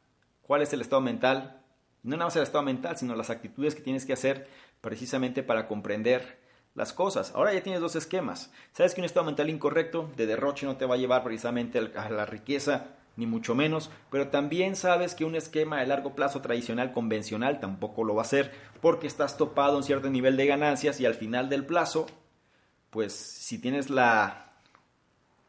cuál 0.42 0.62
es 0.62 0.72
el 0.72 0.80
estado 0.80 1.00
mental, 1.00 1.60
no 2.02 2.16
nada 2.16 2.26
más 2.26 2.36
el 2.36 2.42
estado 2.42 2.64
mental, 2.64 2.96
sino 2.96 3.14
las 3.14 3.30
actitudes 3.30 3.74
que 3.74 3.82
tienes 3.82 4.06
que 4.06 4.12
hacer 4.12 4.48
precisamente 4.80 5.42
para 5.42 5.66
comprender 5.66 6.40
las 6.78 6.94
cosas. 6.94 7.32
Ahora 7.34 7.52
ya 7.52 7.62
tienes 7.62 7.82
dos 7.82 7.96
esquemas. 7.96 8.50
Sabes 8.72 8.94
que 8.94 9.00
un 9.00 9.04
estado 9.04 9.26
mental 9.26 9.50
incorrecto 9.50 10.10
de 10.16 10.26
derroche 10.26 10.64
no 10.64 10.76
te 10.76 10.86
va 10.86 10.94
a 10.94 10.98
llevar 10.98 11.24
precisamente 11.24 11.78
a 11.78 12.08
la 12.08 12.24
riqueza, 12.24 12.86
ni 13.16 13.26
mucho 13.26 13.54
menos, 13.54 13.90
pero 14.10 14.28
también 14.28 14.76
sabes 14.76 15.16
que 15.16 15.24
un 15.24 15.34
esquema 15.34 15.80
de 15.80 15.86
largo 15.86 16.14
plazo 16.14 16.40
tradicional 16.40 16.92
convencional 16.92 17.58
tampoco 17.58 18.04
lo 18.04 18.14
va 18.14 18.22
a 18.22 18.24
hacer 18.24 18.52
porque 18.80 19.08
estás 19.08 19.36
topado 19.36 19.76
un 19.76 19.82
cierto 19.82 20.08
nivel 20.08 20.36
de 20.36 20.46
ganancias 20.46 21.00
y 21.00 21.06
al 21.06 21.14
final 21.14 21.48
del 21.48 21.66
plazo, 21.66 22.06
pues 22.90 23.12
si 23.12 23.58
tienes 23.58 23.90
la 23.90 24.52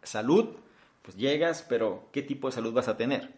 salud, 0.01 0.57
pues 1.03 1.15
llegas, 1.15 1.63
pero 1.69 2.09
¿qué 2.11 2.23
tipo 2.23 2.47
de 2.47 2.55
salud 2.55 2.73
vas 2.73 2.87
a 2.87 2.97
tener? 2.97 3.35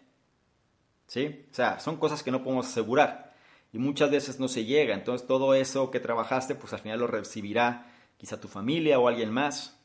¿Sí? 1.06 1.44
O 1.50 1.54
sea, 1.54 1.78
son 1.78 1.98
cosas 1.98 2.22
que 2.22 2.30
no 2.30 2.42
podemos 2.42 2.66
asegurar 2.66 3.31
y 3.72 3.78
muchas 3.78 4.10
veces 4.10 4.38
no 4.38 4.48
se 4.48 4.64
llega. 4.64 4.94
Entonces 4.94 5.26
todo 5.26 5.54
eso 5.54 5.90
que 5.90 6.00
trabajaste, 6.00 6.54
pues 6.54 6.72
al 6.72 6.80
final 6.80 7.00
lo 7.00 7.06
recibirá 7.06 7.90
quizá 8.18 8.40
tu 8.40 8.48
familia 8.48 8.98
o 8.98 9.08
alguien 9.08 9.32
más. 9.32 9.78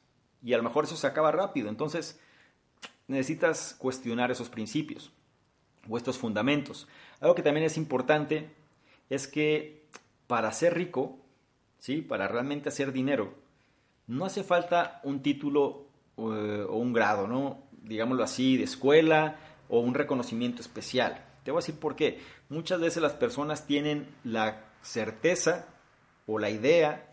Y 0.44 0.54
a 0.54 0.58
lo 0.58 0.64
mejor 0.64 0.84
eso 0.84 0.98
se 0.98 1.08
acaba 1.08 1.32
rápido. 1.32 1.70
Entonces 1.70 2.20
necesitas 3.08 3.76
cuestionar 3.78 4.32
esos 4.32 4.50
principios 4.50 5.12
o 5.90 5.98
estos 5.98 6.18
fundamentos. 6.18 6.88
Algo 7.20 7.36
que 7.36 7.44
también 7.44 7.66
es 7.66 7.78
importante 7.78 8.50
es 9.10 9.28
que 9.28 9.86
para 10.28 10.52
ser 10.52 10.76
rico, 10.76 11.18
¿sí? 11.80 12.02
para 12.02 12.28
realmente 12.28 12.70
hacer 12.70 12.92
dinero, 12.92 13.34
no 14.08 14.26
hace 14.26 14.44
falta 14.44 15.00
un 15.04 15.22
título 15.22 15.88
eh, 16.18 16.66
o 16.68 16.76
un 16.76 16.94
grado, 16.94 17.28
¿no? 17.28 17.64
digámoslo 17.84 18.24
así, 18.24 18.58
de 18.58 18.66
escuela 18.66 19.38
o 19.70 19.80
un 19.80 19.94
reconocimiento 19.94 20.62
especial. 20.62 21.27
Te 21.48 21.52
voy 21.52 21.60
a 21.60 21.64
decir 21.64 21.80
por 21.80 21.96
qué. 21.96 22.20
Muchas 22.50 22.82
veces 22.82 23.02
las 23.02 23.14
personas 23.14 23.66
tienen 23.66 24.14
la 24.26 24.66
certeza 24.82 25.70
o 26.26 26.40
la 26.40 26.50
idea 26.50 27.10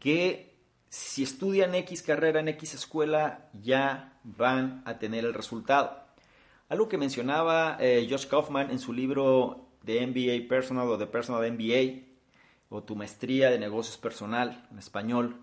que 0.00 0.56
si 0.88 1.22
estudian 1.22 1.72
X 1.76 2.02
carrera 2.02 2.40
en 2.40 2.48
X 2.48 2.74
escuela 2.74 3.48
ya 3.52 4.18
van 4.24 4.82
a 4.84 4.98
tener 4.98 5.24
el 5.24 5.32
resultado. 5.32 5.96
Algo 6.68 6.88
que 6.88 6.98
mencionaba 6.98 7.76
eh, 7.78 8.04
Josh 8.10 8.26
Kaufman 8.26 8.72
en 8.72 8.80
su 8.80 8.92
libro 8.92 9.68
de 9.84 10.04
MBA 10.08 10.48
Personal 10.48 10.88
o 10.88 10.98
de 10.98 11.06
Personal 11.06 11.48
MBA 11.52 12.02
o 12.68 12.82
tu 12.82 12.96
maestría 12.96 13.48
de 13.48 13.60
negocios 13.60 13.96
personal 13.96 14.66
en 14.72 14.78
español, 14.80 15.40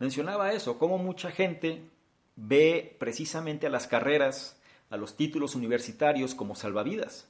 mencionaba 0.00 0.52
eso, 0.52 0.80
cómo 0.80 0.98
mucha 0.98 1.30
gente 1.30 1.88
ve 2.34 2.96
precisamente 2.98 3.68
a 3.68 3.70
las 3.70 3.86
carreras 3.86 4.60
a 4.94 4.96
los 4.96 5.16
títulos 5.16 5.56
universitarios 5.56 6.36
como 6.36 6.54
salvavidas. 6.54 7.28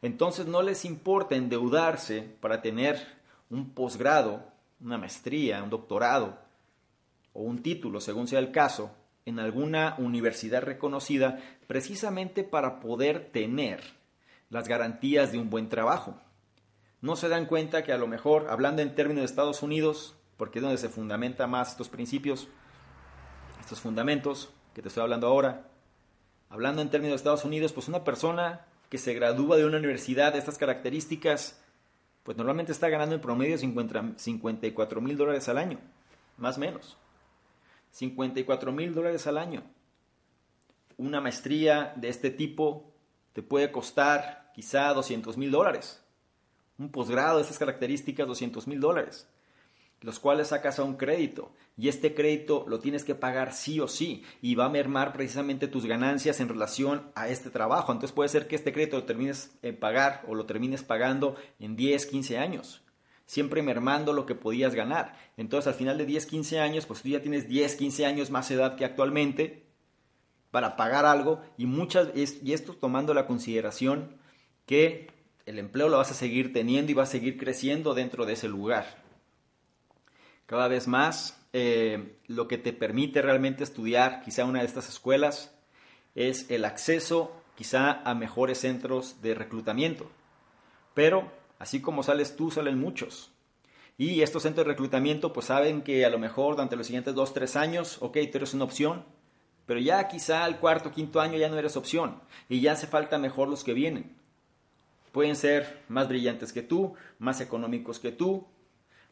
Entonces 0.00 0.46
no 0.46 0.62
les 0.62 0.84
importa 0.84 1.34
endeudarse 1.34 2.22
para 2.40 2.62
tener 2.62 3.04
un 3.50 3.70
posgrado, 3.70 4.44
una 4.80 4.96
maestría, 4.96 5.62
un 5.62 5.70
doctorado 5.70 6.38
o 7.32 7.42
un 7.42 7.62
título, 7.62 8.00
según 8.00 8.28
sea 8.28 8.38
el 8.38 8.52
caso, 8.52 8.92
en 9.26 9.40
alguna 9.40 9.96
universidad 9.98 10.62
reconocida, 10.62 11.40
precisamente 11.66 12.44
para 12.44 12.78
poder 12.78 13.30
tener 13.32 13.80
las 14.48 14.68
garantías 14.68 15.32
de 15.32 15.38
un 15.38 15.50
buen 15.50 15.68
trabajo. 15.68 16.14
No 17.00 17.16
se 17.16 17.28
dan 17.28 17.46
cuenta 17.46 17.82
que 17.82 17.92
a 17.92 17.98
lo 17.98 18.06
mejor, 18.06 18.46
hablando 18.50 18.82
en 18.82 18.94
términos 18.94 19.22
de 19.22 19.26
Estados 19.26 19.64
Unidos, 19.64 20.14
porque 20.36 20.60
es 20.60 20.62
donde 20.62 20.78
se 20.78 20.88
fundamenta 20.88 21.48
más 21.48 21.72
estos 21.72 21.88
principios, 21.88 22.46
estos 23.60 23.80
fundamentos 23.80 24.50
que 24.74 24.80
te 24.80 24.88
estoy 24.88 25.02
hablando 25.02 25.26
ahora, 25.26 25.69
hablando 26.50 26.82
en 26.82 26.90
términos 26.90 27.12
de 27.12 27.16
Estados 27.16 27.44
Unidos, 27.44 27.72
pues 27.72 27.88
una 27.88 28.04
persona 28.04 28.66
que 28.90 28.98
se 28.98 29.14
gradúa 29.14 29.56
de 29.56 29.64
una 29.64 29.78
universidad 29.78 30.32
de 30.32 30.40
estas 30.40 30.58
características, 30.58 31.60
pues 32.24 32.36
normalmente 32.36 32.72
está 32.72 32.88
ganando 32.88 33.14
en 33.14 33.20
promedio 33.20 33.56
54 33.56 35.00
mil 35.00 35.16
dólares 35.16 35.48
al 35.48 35.58
año, 35.58 35.78
más 36.36 36.58
o 36.58 36.60
menos. 36.60 36.98
54 37.92 38.72
mil 38.72 38.94
dólares 38.94 39.26
al 39.26 39.38
año. 39.38 39.62
Una 40.98 41.20
maestría 41.20 41.94
de 41.96 42.08
este 42.08 42.30
tipo 42.30 42.92
te 43.32 43.42
puede 43.42 43.72
costar 43.72 44.50
quizá 44.54 44.92
200 44.92 45.36
mil 45.38 45.50
dólares. 45.50 46.02
Un 46.78 46.90
posgrado 46.90 47.36
de 47.36 47.42
estas 47.42 47.58
características, 47.58 48.26
200 48.26 48.66
mil 48.66 48.80
dólares 48.80 49.26
los 50.00 50.18
cuales 50.18 50.48
sacas 50.48 50.78
a 50.78 50.84
un 50.84 50.96
crédito 50.96 51.52
y 51.76 51.88
este 51.88 52.14
crédito 52.14 52.64
lo 52.68 52.78
tienes 52.80 53.04
que 53.04 53.14
pagar 53.14 53.52
sí 53.52 53.80
o 53.80 53.88
sí 53.88 54.24
y 54.40 54.54
va 54.54 54.66
a 54.66 54.70
mermar 54.70 55.12
precisamente 55.12 55.68
tus 55.68 55.86
ganancias 55.86 56.40
en 56.40 56.48
relación 56.48 57.10
a 57.14 57.28
este 57.28 57.50
trabajo. 57.50 57.92
Entonces 57.92 58.14
puede 58.14 58.28
ser 58.28 58.48
que 58.48 58.56
este 58.56 58.72
crédito 58.72 58.96
lo 58.96 59.04
termines 59.04 59.58
en 59.62 59.76
pagar 59.76 60.22
o 60.26 60.34
lo 60.34 60.46
termines 60.46 60.82
pagando 60.82 61.36
en 61.58 61.76
10, 61.76 62.06
15 62.06 62.38
años, 62.38 62.82
siempre 63.26 63.62
mermando 63.62 64.12
lo 64.12 64.26
que 64.26 64.34
podías 64.34 64.74
ganar. 64.74 65.16
Entonces 65.36 65.68
al 65.68 65.74
final 65.74 65.98
de 65.98 66.06
10, 66.06 66.26
15 66.26 66.60
años, 66.60 66.86
pues 66.86 67.02
tú 67.02 67.08
ya 67.08 67.20
tienes 67.20 67.48
10, 67.48 67.76
15 67.76 68.06
años 68.06 68.30
más 68.30 68.50
edad 68.50 68.76
que 68.76 68.86
actualmente 68.86 69.66
para 70.50 70.76
pagar 70.76 71.04
algo 71.04 71.42
y 71.56 71.66
muchas 71.66 72.08
y 72.14 72.52
esto 72.52 72.74
tomando 72.74 73.14
la 73.14 73.26
consideración 73.26 74.16
que 74.66 75.08
el 75.46 75.58
empleo 75.58 75.88
lo 75.88 75.98
vas 75.98 76.10
a 76.10 76.14
seguir 76.14 76.52
teniendo 76.52 76.90
y 76.90 76.94
va 76.94 77.04
a 77.04 77.06
seguir 77.06 77.36
creciendo 77.36 77.94
dentro 77.94 78.24
de 78.24 78.32
ese 78.32 78.48
lugar. 78.48 79.09
Cada 80.50 80.66
vez 80.66 80.88
más, 80.88 81.40
eh, 81.52 82.16
lo 82.26 82.48
que 82.48 82.58
te 82.58 82.72
permite 82.72 83.22
realmente 83.22 83.62
estudiar 83.62 84.20
quizá 84.20 84.44
una 84.44 84.58
de 84.58 84.66
estas 84.66 84.88
escuelas 84.88 85.54
es 86.16 86.50
el 86.50 86.64
acceso 86.64 87.30
quizá 87.54 88.02
a 88.02 88.16
mejores 88.16 88.58
centros 88.58 89.22
de 89.22 89.36
reclutamiento. 89.36 90.10
Pero 90.92 91.30
así 91.60 91.80
como 91.80 92.02
sales 92.02 92.34
tú, 92.34 92.50
salen 92.50 92.80
muchos. 92.80 93.30
Y 93.96 94.22
estos 94.22 94.42
centros 94.42 94.66
de 94.66 94.72
reclutamiento 94.72 95.32
pues 95.32 95.46
saben 95.46 95.82
que 95.82 96.04
a 96.04 96.10
lo 96.10 96.18
mejor 96.18 96.56
durante 96.56 96.74
los 96.74 96.86
siguientes 96.86 97.14
dos, 97.14 97.32
tres 97.32 97.54
años, 97.54 97.98
ok, 98.00 98.18
tú 98.32 98.38
eres 98.38 98.52
una 98.52 98.64
opción, 98.64 99.04
pero 99.66 99.78
ya 99.78 100.08
quizá 100.08 100.42
al 100.42 100.58
cuarto, 100.58 100.90
quinto 100.90 101.20
año 101.20 101.38
ya 101.38 101.48
no 101.48 101.58
eres 101.58 101.76
opción 101.76 102.20
y 102.48 102.60
ya 102.60 102.72
hace 102.72 102.88
falta 102.88 103.18
mejor 103.18 103.48
los 103.48 103.62
que 103.62 103.72
vienen. 103.72 104.16
Pueden 105.12 105.36
ser 105.36 105.84
más 105.86 106.08
brillantes 106.08 106.52
que 106.52 106.62
tú, 106.62 106.94
más 107.20 107.40
económicos 107.40 108.00
que 108.00 108.10
tú, 108.10 108.48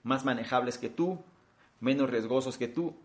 más 0.08 0.24
manejables 0.24 0.78
que 0.78 0.88
tú, 0.88 1.22
menos 1.80 2.10
riesgosos 2.10 2.58
que 2.58 2.66
tú. 2.66 2.96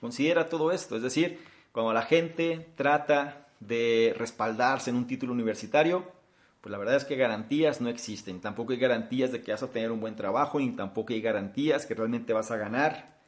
Considera 0.00 0.48
todo 0.48 0.70
esto, 0.70 0.96
es 0.96 1.02
decir, 1.02 1.40
cuando 1.72 1.92
la 1.92 2.02
gente 2.02 2.72
trata 2.76 3.48
de 3.58 4.14
respaldarse 4.16 4.90
en 4.90 4.96
un 4.96 5.06
título 5.06 5.32
universitario, 5.32 6.12
pues 6.60 6.70
la 6.70 6.78
verdad 6.78 6.96
es 6.96 7.04
que 7.04 7.16
garantías 7.16 7.80
no 7.80 7.88
existen. 7.88 8.40
Tampoco 8.40 8.72
hay 8.72 8.78
garantías 8.78 9.32
de 9.32 9.42
que 9.42 9.52
vas 9.52 9.62
a 9.62 9.70
tener 9.70 9.90
un 9.90 10.00
buen 10.00 10.16
trabajo, 10.16 10.60
ni 10.60 10.70
tampoco 10.70 11.12
hay 11.12 11.20
garantías 11.20 11.86
que 11.86 11.94
realmente 11.94 12.32
vas 12.32 12.50
a 12.50 12.56
ganar 12.56 13.18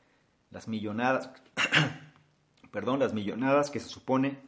las 0.51 0.69
millonadas, 0.69 1.31
perdón, 2.71 3.01
las 3.01 3.15
millonadas 3.15 3.71
que 3.71 3.81
se 3.81 3.89
supone 3.89 4.39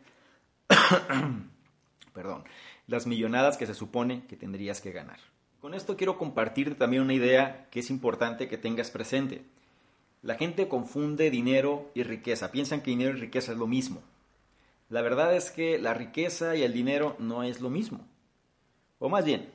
perdón, 2.13 2.45
las 2.87 3.07
millonadas 3.07 3.57
que 3.57 3.67
se 3.67 3.75
supone 3.75 4.27
que 4.27 4.37
tendrías 4.37 4.81
que 4.81 4.93
ganar. 4.93 5.19
Con 5.65 5.73
esto 5.73 5.97
quiero 5.97 6.19
compartirte 6.19 6.75
también 6.75 7.03
una 7.03 7.15
idea 7.15 7.69
que 7.71 7.81
es 7.81 7.89
importante 7.89 8.49
que 8.49 8.59
tengas 8.59 8.91
presente. 8.91 9.47
La 10.21 10.35
gente 10.35 10.69
confunde 10.69 11.31
dinero 11.31 11.91
y 11.95 12.03
riqueza, 12.03 12.53
piensan 12.53 12.83
que 12.83 12.91
dinero 12.91 13.17
y 13.17 13.21
riqueza 13.23 13.53
es 13.53 13.57
lo 13.57 13.67
mismo. 13.67 14.03
La 14.91 15.01
verdad 15.01 15.35
es 15.35 15.51
que 15.51 15.79
la 15.79 15.95
riqueza 15.95 16.55
y 16.55 16.65
el 16.65 16.75
dinero 16.75 17.17
no 17.19 17.45
es 17.45 17.63
lo 17.63 17.71
mismo. 17.71 18.07
O 18.99 19.09
más 19.09 19.25
bien, 19.25 19.51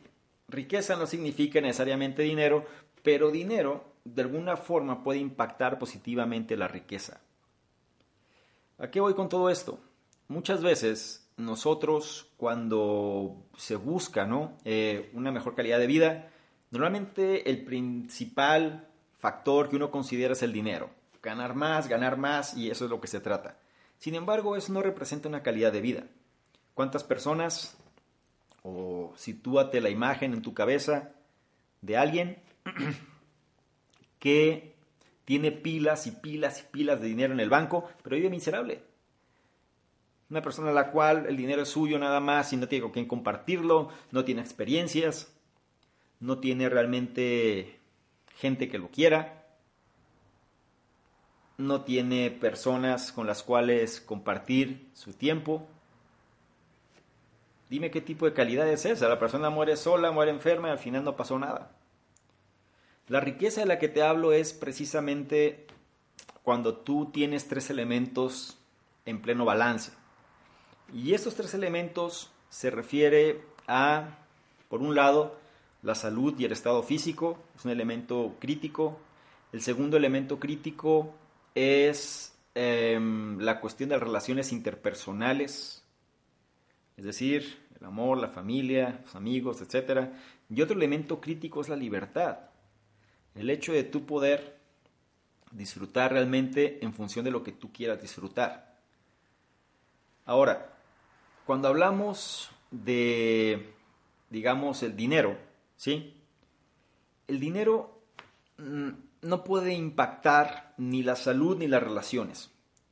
riqueza 0.48 0.96
no 0.96 1.06
significa 1.06 1.62
necesariamente 1.62 2.24
dinero, 2.24 2.66
pero 3.04 3.30
dinero 3.30 3.84
de 4.04 4.24
alguna 4.24 4.58
forma 4.58 5.04
puede 5.04 5.20
impactar 5.20 5.78
positivamente 5.78 6.58
la 6.58 6.68
riqueza. 6.68 7.22
¿A 8.80 8.89
qué 8.89 9.00
voy 9.00 9.13
con 9.13 9.30
todo 9.30 9.51
esto? 9.51 9.80
Muchas 10.28 10.63
veces 10.63 11.28
nosotros 11.39 12.27
cuando 12.38 13.48
se 13.58 13.75
busca 13.75 14.25
¿no? 14.25 14.58
Eh, 14.65 15.10
una 15.13 15.31
mejor 15.31 15.55
calidad 15.55 15.79
de 15.79 15.88
vida, 15.88 16.31
normalmente 16.72 17.50
el 17.50 17.63
principal 17.63 18.88
factor 19.17 19.69
que 19.69 19.75
uno 19.75 19.91
considera 19.91 20.34
es 20.34 20.43
el 20.43 20.53
dinero. 20.53 20.89
Ganar 21.24 21.55
más, 21.55 21.88
ganar 21.88 22.17
más 22.17 22.55
y 22.55 22.69
eso 22.69 22.86
es 22.86 22.91
lo 22.91 23.01
que 23.01 23.08
se 23.08 23.19
trata. 23.19 23.58
Sin 23.98 24.15
embargo, 24.15 24.55
eso 24.55 24.72
no 24.72 24.81
representa 24.81 25.27
una 25.27 25.43
calidad 25.43 25.74
de 25.74 25.81
vida. 25.81 26.03
¿Cuántas 26.74 27.03
personas, 27.03 27.77
o 28.63 29.13
sitúate 29.17 29.81
la 29.81 29.89
imagen 29.89 30.34
en 30.34 30.41
tu 30.41 30.53
cabeza 30.53 31.12
de 31.81 31.98
alguien 31.98 32.41
que 34.19 34.75
tiene 35.25 35.51
pilas 35.51 36.08
y 36.08 36.12
pilas 36.12 36.62
y 36.62 36.72
pilas 36.72 37.01
de 37.01 37.08
dinero 37.08 37.34
en 37.34 37.41
el 37.41 37.50
banco, 37.50 37.89
pero 38.01 38.15
vive 38.15 38.29
miserable? 38.29 38.88
Una 40.29 40.41
persona 40.41 40.69
a 40.69 40.74
la 40.74 40.91
cual 40.91 41.25
el 41.27 41.38
dinero 41.38 41.63
es 41.63 41.69
suyo 41.69 41.98
nada 41.98 42.19
más 42.19 42.53
y 42.53 42.57
no 42.57 42.67
tiene 42.67 42.83
con 42.83 42.91
quién 42.91 43.07
compartirlo, 43.07 43.89
no 44.12 44.25
tiene 44.25 44.41
experiencias, 44.41 45.33
no 46.19 46.38
tiene 46.38 46.69
realmente 46.69 47.79
gente 48.36 48.69
que 48.69 48.77
lo 48.77 48.89
quiera, 48.89 49.48
no 51.57 51.81
tiene 51.81 52.29
personas 52.31 53.12
con 53.12 53.27
las 53.27 53.43
cuales 53.43 54.01
compartir 54.01 54.89
su 54.93 55.13
tiempo. 55.13 55.67
Dime 57.69 57.91
qué 57.91 58.01
tipo 58.01 58.25
de 58.25 58.33
calidad 58.33 58.67
es 58.67 58.86
esa. 58.86 59.09
La 59.09 59.19
persona 59.19 59.50
muere 59.50 59.75
sola, 59.77 60.12
muere 60.12 60.31
enferma 60.31 60.69
y 60.69 60.71
al 60.71 60.79
final 60.79 61.03
no 61.03 61.15
pasó 61.15 61.38
nada. 61.38 61.71
La 63.07 63.19
riqueza 63.19 63.62
de 63.62 63.67
la 63.67 63.79
que 63.79 63.89
te 63.89 64.03
hablo 64.03 64.31
es 64.31 64.53
precisamente 64.53 65.67
cuando 66.43 66.77
tú 66.77 67.09
tienes 67.12 67.48
tres 67.48 67.69
elementos 67.69 68.57
en 69.05 69.21
pleno 69.21 69.43
balance. 69.43 69.99
Y 70.93 71.13
estos 71.13 71.36
tres 71.36 71.53
elementos 71.53 72.31
se 72.50 72.69
refiere 72.69 73.41
a, 73.67 74.17
por 74.67 74.81
un 74.81 74.96
lado, 74.96 75.38
la 75.84 75.96
salud 75.96 76.38
y 76.38 76.46
el 76.46 76.51
estado 76.51 76.84
físico, 76.84 77.38
es 77.55 77.65
un 77.65 77.72
elemento 77.72 78.36
crítico. 78.39 79.00
El 79.51 79.62
segundo 79.62 79.98
elemento 79.98 80.39
crítico 80.39 81.13
es 81.55 82.34
em, 82.55 83.39
la 83.39 83.60
cuestión 83.60 83.89
de 83.89 83.96
las 83.96 84.03
relaciones 84.03 84.51
interpersonales, 84.51 85.84
es 86.98 87.05
decir, 87.05 87.67
el 87.79 87.86
amor, 87.86 88.17
la 88.17 88.27
familia, 88.29 89.01
los 89.03 89.15
amigos, 89.15 89.62
etc. 89.62 90.10
Y 90.50 90.62
otro 90.62 90.75
elemento 90.75 91.22
crítico 91.22 91.62
es 91.62 91.69
la 91.69 91.75
libertad, 91.75 92.39
el 93.36 93.50
hecho 93.50 93.72
de 93.72 93.84
tú 93.84 94.05
poder 94.05 94.58
disfrutar 95.51 96.12
realmente 96.12 96.84
en 96.84 96.93
función 96.93 97.25
de 97.25 97.31
lo 97.31 97.43
que 97.43 97.51
tú 97.51 97.72
quieras 97.72 98.01
disfrutar. 98.01 98.77
Ahora, 100.25 100.78
cuando 101.50 101.68
hablamos 101.68 102.51
de, 102.70 103.74
digamos, 104.29 104.84
el 104.84 104.96
dinero, 104.96 105.36
¿sí? 105.77 106.15
El 107.27 107.40
dinero 107.40 108.03
mm, 108.59 108.90
no 109.24 109.44
puede 109.44 109.74
impactar 109.74 110.75
ni 110.77 111.01
la 111.01 111.16
salud 111.16 111.57
ni 111.57 111.68
las 111.68 111.81
relaciones 111.81 112.51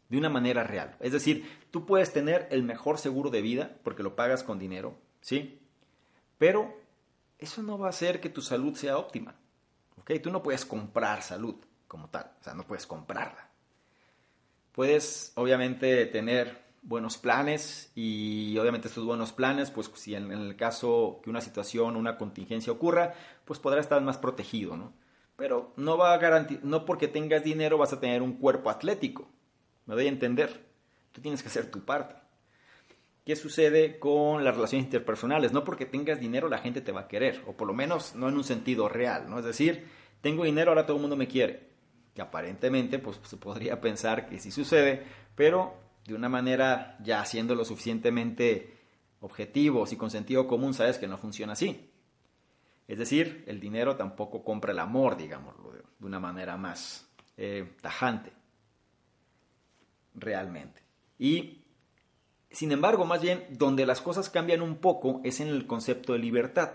de 0.09 0.17
una 0.17 0.29
manera 0.29 0.63
real. 0.63 0.95
Es 1.01 1.11
decir, 1.11 1.47
tú 1.69 1.85
puedes 1.85 2.11
tener 2.11 2.47
el 2.49 2.63
mejor 2.63 2.97
seguro 2.97 3.29
de 3.29 3.43
vida 3.43 3.77
porque 3.83 4.01
lo 4.01 4.15
pagas 4.15 4.41
con 4.41 4.57
dinero, 4.57 4.97
¿sí? 5.21 5.61
Pero 6.39 6.75
eso 7.37 7.61
no 7.61 7.77
va 7.77 7.85
a 7.85 7.91
hacer 7.91 8.19
que 8.19 8.29
tu 8.29 8.41
salud 8.41 8.75
sea 8.75 8.97
óptima. 8.97 9.35
¿Ok? 9.99 10.13
Tú 10.19 10.31
no 10.31 10.41
puedes 10.41 10.65
comprar 10.65 11.21
salud 11.21 11.57
como 11.87 12.09
tal, 12.09 12.31
o 12.41 12.43
sea, 12.43 12.55
no 12.55 12.65
puedes 12.65 12.87
comprarla. 12.87 13.51
Puedes, 14.71 15.31
obviamente, 15.35 16.07
tener 16.07 16.66
buenos 16.87 17.17
planes 17.17 17.91
y 17.95 18.57
obviamente 18.57 18.87
estos 18.87 19.03
buenos 19.03 19.33
planes, 19.33 19.71
pues 19.71 19.91
si 19.95 20.15
en, 20.15 20.31
el 20.31 20.55
caso 20.55 21.19
que 21.21 21.29
una 21.29 21.41
situación, 21.41 21.97
una 21.97 22.17
contingencia 22.17 22.71
ocurra, 22.71 23.13
pues 23.43 23.59
podrá 23.59 23.81
estar 23.81 24.01
más 24.01 24.17
protegido, 24.17 24.77
¿no? 24.77 24.93
Pero 25.35 25.73
no 25.75 25.97
va 25.97 26.13
a 26.13 26.17
garantizar, 26.17 26.63
no 26.63 26.85
porque 26.85 27.09
tengas 27.09 27.43
dinero 27.43 27.77
vas 27.77 27.91
a 27.91 27.99
tener 27.99 28.21
un 28.21 28.37
cuerpo 28.37 28.69
atlético, 28.69 29.27
me 29.85 29.95
doy 29.95 30.05
a 30.05 30.09
entender, 30.09 30.65
tú 31.11 31.21
tienes 31.21 31.43
que 31.43 31.49
hacer 31.49 31.69
tu 31.69 31.83
parte. 31.83 32.15
¿Qué 33.25 33.35
sucede 33.35 33.99
con 33.99 34.45
las 34.45 34.55
relaciones 34.55 34.85
interpersonales? 34.85 35.51
No 35.51 35.65
porque 35.65 35.85
tengas 35.85 36.21
dinero 36.21 36.47
la 36.47 36.59
gente 36.59 36.79
te 36.79 36.93
va 36.93 37.01
a 37.01 37.07
querer, 37.09 37.43
o 37.47 37.57
por 37.57 37.67
lo 37.67 37.73
menos 37.73 38.15
no 38.15 38.29
en 38.29 38.35
un 38.35 38.45
sentido 38.45 38.87
real, 38.87 39.29
¿no? 39.29 39.39
Es 39.39 39.45
decir, 39.45 39.85
tengo 40.21 40.45
dinero, 40.45 40.71
ahora 40.71 40.85
todo 40.85 40.95
el 40.95 41.01
mundo 41.01 41.17
me 41.17 41.27
quiere. 41.27 41.67
Que 42.15 42.21
aparentemente, 42.21 42.97
pues 42.97 43.19
se 43.23 43.35
podría 43.35 43.81
pensar 43.81 44.29
que 44.29 44.39
sí 44.39 44.49
sucede, 44.49 45.03
pero 45.35 45.86
de 46.07 46.15
una 46.15 46.29
manera 46.29 46.97
ya 47.03 47.23
siendo 47.25 47.53
lo 47.53 47.65
suficientemente 47.65 48.77
objetivos 49.19 49.91
y 49.91 49.97
con 49.97 50.09
sentido 50.09 50.47
común, 50.47 50.73
sabes 50.73 50.97
que 50.97 51.07
no 51.07 51.17
funciona 51.17 51.53
así. 51.53 51.91
Es 52.87 52.97
decir, 52.97 53.43
el 53.45 53.59
dinero 53.59 53.97
tampoco 53.97 54.41
compra 54.41 54.71
el 54.71 54.79
amor, 54.79 55.17
digámoslo, 55.17 55.73
de 55.99 56.05
una 56.05 56.19
manera 56.19 56.55
más 56.55 57.09
eh, 57.35 57.75
tajante, 57.81 58.31
realmente. 60.15 60.81
Y, 61.19 61.65
sin 62.51 62.71
embargo, 62.71 63.03
más 63.03 63.21
bien, 63.21 63.45
donde 63.51 63.85
las 63.85 63.99
cosas 63.99 64.29
cambian 64.29 64.61
un 64.61 64.77
poco 64.77 65.19
es 65.25 65.41
en 65.41 65.49
el 65.49 65.67
concepto 65.67 66.13
de 66.13 66.19
libertad. 66.19 66.71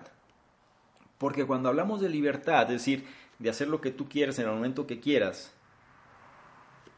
Porque 1.17 1.47
cuando 1.47 1.71
hablamos 1.71 2.03
de 2.03 2.11
libertad, 2.11 2.65
es 2.65 2.85
decir, 2.85 3.07
de 3.39 3.49
hacer 3.49 3.69
lo 3.69 3.81
que 3.81 3.93
tú 3.93 4.11
quieras 4.11 4.39
en 4.39 4.47
el 4.47 4.55
momento 4.55 4.87
que 4.87 5.01
quieras, 5.01 5.55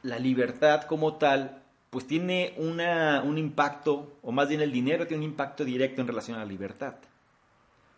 la 0.03 0.19
libertad 0.19 0.83
como 0.83 1.17
tal 1.17 1.64
pues 1.95 2.09
tiene 2.09 2.55
un 2.57 3.39
impacto, 3.39 4.19
o 4.21 4.33
más 4.33 4.49
bien 4.49 4.61
el 4.61 4.73
dinero 4.73 5.07
tiene 5.07 5.25
un 5.25 5.31
impacto 5.31 5.65
directo 5.65 6.01
en 6.01 6.09
relación 6.09 6.37
a 6.37 6.41
la 6.41 6.45
libertad. 6.45 6.97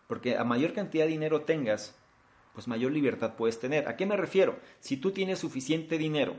Porque 0.07 0.37
a 0.37 0.45
mayor 0.45 0.75
cantidad 0.75 1.07
de 1.07 1.13
dinero 1.13 1.41
tengas, 1.41 1.95
pues 2.53 2.69
mayor 2.69 2.93
libertad 2.93 3.37
puedes 3.37 3.59
tener. 3.59 3.89
¿A 3.89 3.97
qué 3.97 4.05
me 4.05 4.19
refiero? 4.19 4.59
Si 4.81 4.99
tú 4.99 5.13
tienes 5.13 5.39
suficiente 5.39 5.97
dinero 5.97 6.35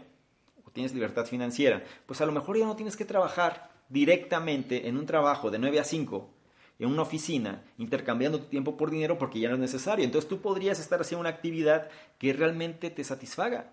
o 0.65 0.69
tienes 0.69 0.93
libertad 0.93 1.25
financiera, 1.25 1.83
pues 2.05 2.21
a 2.21 2.27
lo 2.27 2.31
mejor 2.31 2.59
ya 2.59 2.67
no 2.67 2.75
tienes 2.75 2.95
que 2.95 3.05
trabajar 3.05 3.71
directamente 3.89 4.87
en 4.87 4.95
un 4.95 5.07
trabajo 5.07 5.49
de 5.49 5.57
9 5.57 5.79
a 5.79 5.83
5 5.83 6.29
en 6.77 6.89
una 6.89 7.01
oficina 7.01 7.63
intercambiando 7.79 8.37
tu 8.39 8.45
tiempo 8.45 8.77
por 8.77 8.91
dinero 8.91 9.17
porque 9.17 9.39
ya 9.39 9.49
no 9.49 9.55
es 9.55 9.61
necesario. 9.61 10.05
Entonces 10.05 10.29
tú 10.29 10.41
podrías 10.41 10.79
estar 10.79 11.01
haciendo 11.01 11.21
una 11.21 11.31
actividad 11.31 11.89
que 12.19 12.33
realmente 12.33 12.91
te 12.91 13.03
satisfaga. 13.03 13.71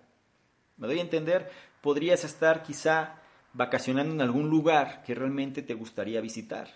¿Me 0.78 0.86
doy 0.86 1.00
a 1.00 1.02
entender? 1.02 1.50
Podrías 1.82 2.24
estar 2.24 2.62
quizá 2.62 3.20
vacacionando 3.54 4.12
en 4.12 4.20
algún 4.20 4.50
lugar 4.50 5.02
que 5.04 5.14
realmente 5.14 5.62
te 5.62 5.74
gustaría 5.74 6.20
visitar. 6.20 6.68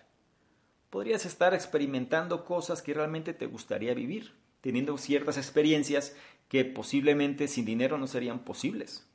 Podrías 0.91 1.27
estar 1.27 1.53
experimentando 1.53 2.45
cosas 2.45 2.81
que 2.81 2.95
realmente 2.95 3.35
te 3.35 3.47
gustaría 3.47 3.93
vivir, 3.93 4.33
teniendo 4.61 4.97
ciertas 4.97 5.37
experiencias 5.37 6.17
que 6.49 6.65
posiblemente 6.65 7.47
sin 7.47 7.65
dinero 7.65 7.99
no 7.99 8.07
serían 8.07 8.39
posibles. 8.39 9.07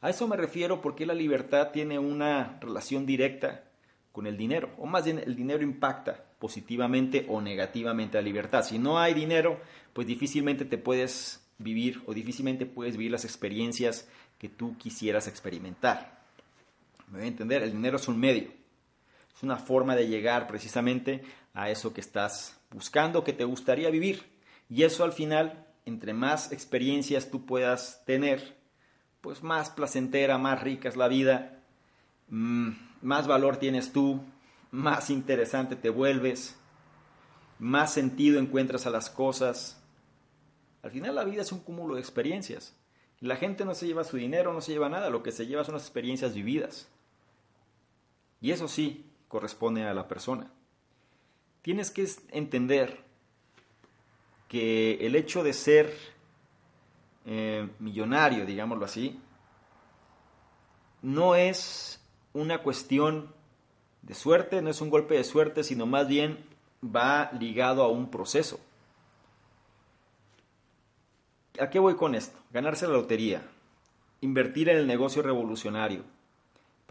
A 0.00 0.10
eso 0.10 0.28
me 0.28 0.36
refiero 0.36 0.80
porque 0.80 1.06
la 1.06 1.14
libertad 1.14 1.70
tiene 1.72 1.98
una 1.98 2.58
relación 2.60 3.06
directa 3.06 3.64
con 4.12 4.26
el 4.26 4.36
dinero, 4.36 4.70
o 4.78 4.86
más 4.86 5.04
bien 5.04 5.18
el 5.18 5.34
dinero 5.34 5.62
impacta 5.62 6.22
positivamente 6.38 7.24
o 7.28 7.40
negativamente 7.40 8.18
la 8.18 8.22
libertad. 8.22 8.64
Si 8.64 8.78
no 8.78 8.98
hay 8.98 9.14
dinero, 9.14 9.60
pues 9.92 10.06
difícilmente 10.06 10.64
te 10.64 10.76
puedes 10.76 11.42
vivir 11.58 12.02
o 12.06 12.12
difícilmente 12.12 12.66
puedes 12.66 12.96
vivir 12.96 13.12
las 13.12 13.24
experiencias 13.24 14.08
que 14.38 14.48
tú 14.48 14.76
quisieras 14.76 15.28
experimentar. 15.28 16.21
Me 17.12 17.18
voy 17.18 17.26
a 17.26 17.30
entender, 17.30 17.62
el 17.62 17.72
dinero 17.72 17.98
es 17.98 18.08
un 18.08 18.18
medio. 18.18 18.48
Es 19.36 19.42
una 19.42 19.58
forma 19.58 19.94
de 19.94 20.08
llegar 20.08 20.46
precisamente 20.46 21.22
a 21.52 21.68
eso 21.68 21.92
que 21.92 22.00
estás 22.00 22.58
buscando, 22.70 23.22
que 23.22 23.34
te 23.34 23.44
gustaría 23.44 23.90
vivir. 23.90 24.22
Y 24.70 24.84
eso 24.84 25.04
al 25.04 25.12
final, 25.12 25.66
entre 25.84 26.14
más 26.14 26.52
experiencias 26.52 27.30
tú 27.30 27.44
puedas 27.44 28.02
tener, 28.06 28.56
pues 29.20 29.42
más 29.42 29.68
placentera, 29.68 30.38
más 30.38 30.62
rica 30.62 30.88
es 30.88 30.96
la 30.96 31.06
vida, 31.06 31.60
mm, 32.28 32.70
más 33.02 33.26
valor 33.26 33.58
tienes 33.58 33.92
tú, 33.92 34.24
más 34.70 35.10
interesante 35.10 35.76
te 35.76 35.90
vuelves, 35.90 36.56
más 37.58 37.92
sentido 37.92 38.40
encuentras 38.40 38.86
a 38.86 38.90
las 38.90 39.10
cosas. 39.10 39.78
Al 40.82 40.90
final 40.90 41.14
la 41.14 41.24
vida 41.24 41.42
es 41.42 41.52
un 41.52 41.60
cúmulo 41.60 41.96
de 41.96 42.00
experiencias. 42.00 42.74
La 43.20 43.36
gente 43.36 43.66
no 43.66 43.74
se 43.74 43.86
lleva 43.86 44.02
su 44.02 44.16
dinero, 44.16 44.54
no 44.54 44.62
se 44.62 44.72
lleva 44.72 44.88
nada, 44.88 45.10
lo 45.10 45.22
que 45.22 45.30
se 45.30 45.46
lleva 45.46 45.62
son 45.62 45.74
las 45.74 45.84
experiencias 45.84 46.34
vividas. 46.34 46.88
Y 48.42 48.50
eso 48.50 48.68
sí 48.68 49.06
corresponde 49.28 49.84
a 49.84 49.94
la 49.94 50.08
persona. 50.08 50.50
tienes 51.62 51.92
que 51.92 52.06
entender 52.32 53.04
que 54.48 55.06
el 55.06 55.14
hecho 55.14 55.44
de 55.44 55.52
ser 55.52 55.96
eh, 57.24 57.68
millonario, 57.78 58.44
digámoslo 58.44 58.84
así, 58.84 59.20
no 61.02 61.36
es 61.36 62.04
una 62.32 62.58
cuestión 62.58 63.32
de 64.02 64.14
suerte, 64.14 64.60
no 64.60 64.70
es 64.70 64.80
un 64.80 64.90
golpe 64.90 65.14
de 65.14 65.22
suerte, 65.22 65.62
sino 65.62 65.86
más 65.86 66.08
bien 66.08 66.44
va 66.84 67.30
ligado 67.38 67.84
a 67.84 67.88
un 67.88 68.10
proceso. 68.10 68.58
¿A 71.60 71.70
qué 71.70 71.78
voy 71.78 71.94
con 71.94 72.16
esto? 72.16 72.36
Ganarse 72.52 72.88
la 72.88 72.94
lotería, 72.94 73.42
invertir 74.20 74.68
en 74.68 74.78
el 74.78 74.86
negocio 74.88 75.22
revolucionario, 75.22 76.02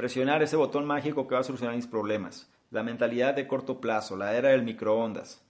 presionar 0.01 0.41
ese 0.41 0.55
botón 0.55 0.87
mágico 0.87 1.27
que 1.27 1.35
va 1.35 1.41
a 1.41 1.43
solucionar 1.43 1.75
mis 1.75 1.85
problemas, 1.85 2.49
la 2.71 2.81
mentalidad 2.81 3.35
de 3.35 3.45
corto 3.45 3.79
plazo, 3.79 4.17
la 4.17 4.35
era 4.35 4.49
del 4.49 4.63
microondas, 4.63 5.43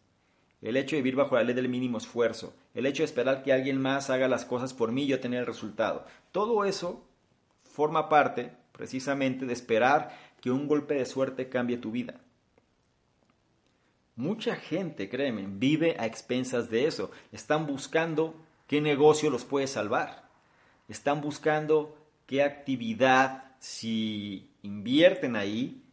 el 0.62 0.76
hecho 0.76 0.98
de 0.98 1.02
vivir 1.02 1.16
bajo 1.16 1.38
la 1.38 1.44
ley 1.44 1.56
del 1.56 1.70
mínimo 1.70 1.98
esfuerzo, 1.98 2.54
el 2.74 2.86
hecho 2.86 3.02
de 3.02 3.06
esperar 3.06 3.44
que 3.44 3.54
alguien 3.54 3.80
más 3.80 4.10
haga 4.10 4.28
las 4.28 4.44
cosas 4.44 4.74
por 4.74 4.92
mí 4.92 5.04
y 5.04 5.08
yo 5.08 5.22
tener 5.22 5.40
el 5.40 5.46
resultado. 5.46 6.06
Todo 6.34 6.66
eso 6.66 7.02
forma 7.64 8.10
parte 8.10 8.52
precisamente 8.74 9.46
de 9.46 9.54
esperar 9.54 10.20
que 10.42 10.52
un 10.52 10.68
golpe 10.68 10.96
de 10.96 11.06
suerte 11.06 11.48
cambie 11.48 11.78
tu 11.78 11.92
vida. 11.92 12.20
Mucha 14.18 14.58
gente, 14.58 15.08
créeme, 15.08 15.46
vive 15.48 15.96
a 15.98 16.08
expensas 16.08 16.70
de 16.70 16.88
eso. 16.88 17.10
Están 17.32 17.68
buscando 17.68 18.36
qué 18.68 18.82
negocio 18.82 19.30
los 19.30 19.46
puede 19.46 19.68
salvar. 19.68 20.26
Están 20.90 21.22
buscando 21.22 21.96
qué 22.26 22.44
actividad, 22.44 23.51
si 23.62 24.50
invierten 24.64 25.36
ahí, 25.36 25.84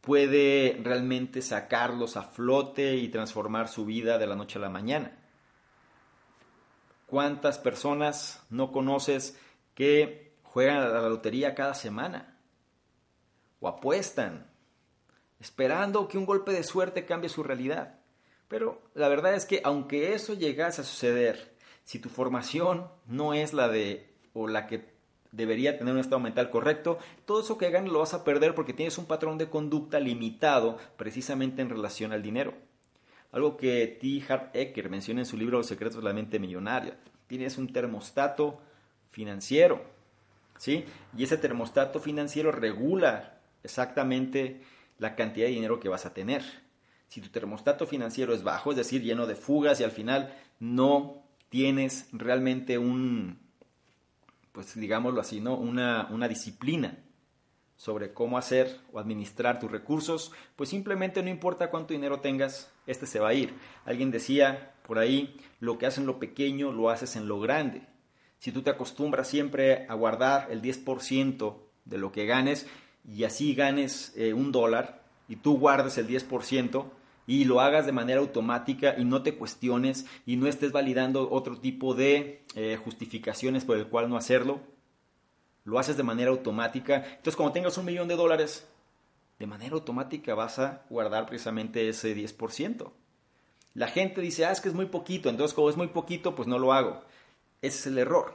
puede 0.00 0.78
realmente 0.84 1.42
sacarlos 1.42 2.16
a 2.16 2.22
flote 2.22 2.94
y 2.94 3.08
transformar 3.08 3.66
su 3.66 3.84
vida 3.84 4.18
de 4.18 4.28
la 4.28 4.36
noche 4.36 4.60
a 4.60 4.62
la 4.62 4.70
mañana. 4.70 5.18
¿Cuántas 7.06 7.58
personas 7.58 8.40
no 8.50 8.70
conoces 8.70 9.36
que 9.74 10.36
juegan 10.44 10.76
a 10.76 10.86
la 10.86 11.08
lotería 11.08 11.56
cada 11.56 11.74
semana? 11.74 12.38
O 13.58 13.66
apuestan, 13.66 14.46
esperando 15.40 16.06
que 16.06 16.18
un 16.18 16.24
golpe 16.24 16.52
de 16.52 16.62
suerte 16.62 17.04
cambie 17.04 17.28
su 17.28 17.42
realidad. 17.42 17.98
Pero 18.46 18.80
la 18.94 19.08
verdad 19.08 19.34
es 19.34 19.44
que 19.44 19.60
aunque 19.64 20.14
eso 20.14 20.34
llegase 20.34 20.82
a 20.82 20.84
suceder, 20.84 21.56
si 21.82 21.98
tu 21.98 22.10
formación 22.10 22.88
no 23.06 23.34
es 23.34 23.52
la 23.52 23.66
de 23.66 24.14
o 24.34 24.46
la 24.46 24.68
que 24.68 24.95
debería 25.36 25.78
tener 25.78 25.94
un 25.94 26.00
estado 26.00 26.20
mental 26.20 26.50
correcto, 26.50 26.98
todo 27.26 27.40
eso 27.40 27.58
que 27.58 27.70
ganes 27.70 27.92
lo 27.92 28.00
vas 28.00 28.14
a 28.14 28.24
perder 28.24 28.54
porque 28.54 28.72
tienes 28.72 28.98
un 28.98 29.06
patrón 29.06 29.38
de 29.38 29.50
conducta 29.50 30.00
limitado 30.00 30.78
precisamente 30.96 31.62
en 31.62 31.68
relación 31.68 32.12
al 32.12 32.22
dinero. 32.22 32.54
Algo 33.32 33.56
que 33.56 33.98
T. 34.00 34.24
Hart 34.28 34.56
Ecker 34.56 34.88
menciona 34.88 35.20
en 35.20 35.26
su 35.26 35.36
libro 35.36 35.58
Los 35.58 35.66
secretos 35.66 35.98
de 35.98 36.02
la 36.02 36.14
mente 36.14 36.38
millonaria. 36.38 36.96
Tienes 37.26 37.58
un 37.58 37.70
termostato 37.70 38.60
financiero, 39.10 39.84
¿sí? 40.58 40.84
Y 41.16 41.24
ese 41.24 41.36
termostato 41.36 42.00
financiero 42.00 42.50
regula 42.50 43.40
exactamente 43.62 44.62
la 44.98 45.14
cantidad 45.16 45.46
de 45.46 45.52
dinero 45.52 45.80
que 45.80 45.88
vas 45.88 46.06
a 46.06 46.14
tener. 46.14 46.42
Si 47.08 47.20
tu 47.20 47.28
termostato 47.28 47.86
financiero 47.86 48.32
es 48.32 48.42
bajo, 48.42 48.70
es 48.70 48.76
decir, 48.76 49.02
lleno 49.02 49.26
de 49.26 49.34
fugas 49.34 49.80
y 49.80 49.84
al 49.84 49.90
final 49.90 50.34
no 50.58 51.22
tienes 51.50 52.08
realmente 52.12 52.78
un, 52.78 53.45
pues 54.56 54.74
digámoslo 54.74 55.20
así, 55.20 55.38
¿no? 55.38 55.54
Una, 55.54 56.08
una 56.10 56.28
disciplina 56.28 56.96
sobre 57.76 58.14
cómo 58.14 58.38
hacer 58.38 58.80
o 58.90 58.98
administrar 58.98 59.60
tus 59.60 59.70
recursos, 59.70 60.32
pues 60.56 60.70
simplemente 60.70 61.22
no 61.22 61.28
importa 61.28 61.68
cuánto 61.68 61.92
dinero 61.92 62.20
tengas, 62.20 62.72
este 62.86 63.04
se 63.04 63.20
va 63.20 63.28
a 63.28 63.34
ir. 63.34 63.52
Alguien 63.84 64.10
decía 64.10 64.72
por 64.86 64.98
ahí, 64.98 65.36
lo 65.60 65.76
que 65.76 65.84
haces 65.84 65.98
en 65.98 66.06
lo 66.06 66.18
pequeño, 66.18 66.72
lo 66.72 66.88
haces 66.88 67.16
en 67.16 67.28
lo 67.28 67.38
grande. 67.38 67.82
Si 68.38 68.50
tú 68.50 68.62
te 68.62 68.70
acostumbras 68.70 69.28
siempre 69.28 69.84
a 69.90 69.94
guardar 69.94 70.50
el 70.50 70.62
10% 70.62 71.58
de 71.84 71.98
lo 71.98 72.10
que 72.10 72.24
ganes 72.24 72.66
y 73.06 73.24
así 73.24 73.54
ganes 73.54 74.14
eh, 74.16 74.32
un 74.32 74.52
dólar 74.52 75.02
y 75.28 75.36
tú 75.36 75.58
guardes 75.58 75.98
el 75.98 76.08
10%, 76.08 76.86
y 77.26 77.44
lo 77.44 77.60
hagas 77.60 77.86
de 77.86 77.92
manera 77.92 78.20
automática 78.20 78.94
y 78.96 79.04
no 79.04 79.22
te 79.22 79.34
cuestiones 79.34 80.06
y 80.24 80.36
no 80.36 80.46
estés 80.46 80.72
validando 80.72 81.30
otro 81.30 81.58
tipo 81.58 81.94
de 81.94 82.44
eh, 82.54 82.78
justificaciones 82.82 83.64
por 83.64 83.76
el 83.76 83.88
cual 83.88 84.08
no 84.08 84.16
hacerlo. 84.16 84.60
Lo 85.64 85.78
haces 85.78 85.96
de 85.96 86.04
manera 86.04 86.30
automática. 86.30 87.04
Entonces, 87.04 87.36
cuando 87.36 87.52
tengas 87.52 87.76
un 87.76 87.86
millón 87.86 88.06
de 88.06 88.14
dólares, 88.14 88.68
de 89.38 89.46
manera 89.46 89.74
automática 89.74 90.34
vas 90.34 90.58
a 90.58 90.84
guardar 90.88 91.26
precisamente 91.26 91.88
ese 91.88 92.16
10%. 92.16 92.92
La 93.74 93.88
gente 93.88 94.20
dice, 94.20 94.46
ah, 94.46 94.52
es 94.52 94.60
que 94.60 94.68
es 94.68 94.74
muy 94.74 94.86
poquito, 94.86 95.28
entonces 95.28 95.54
como 95.54 95.68
es 95.68 95.76
muy 95.76 95.88
poquito, 95.88 96.34
pues 96.34 96.48
no 96.48 96.58
lo 96.58 96.72
hago. 96.72 97.02
Ese 97.60 97.78
es 97.78 97.86
el 97.88 97.98
error. 97.98 98.34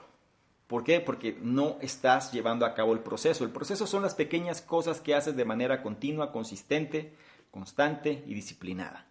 ¿Por 0.67 0.83
qué? 0.83 0.99
Porque 0.99 1.37
no 1.41 1.77
estás 1.81 2.31
llevando 2.31 2.65
a 2.65 2.73
cabo 2.73 2.93
el 2.93 2.99
proceso. 2.99 3.43
El 3.43 3.49
proceso 3.49 3.87
son 3.87 4.03
las 4.03 4.15
pequeñas 4.15 4.61
cosas 4.61 5.01
que 5.01 5.15
haces 5.15 5.35
de 5.35 5.43
manera 5.43 5.81
continua, 5.81 6.31
consistente, 6.31 7.13
constante 7.51 8.23
y 8.25 8.33
disciplinada. 8.33 9.07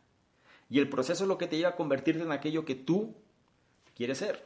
Y 0.68 0.79
el 0.79 0.88
proceso 0.88 1.24
es 1.24 1.29
lo 1.29 1.38
que 1.38 1.46
te 1.46 1.57
lleva 1.57 1.70
a 1.70 1.76
convertirte 1.76 2.22
en 2.22 2.33
aquello 2.33 2.64
que 2.64 2.74
tú 2.74 3.14
quieres 3.94 4.18
ser. 4.18 4.44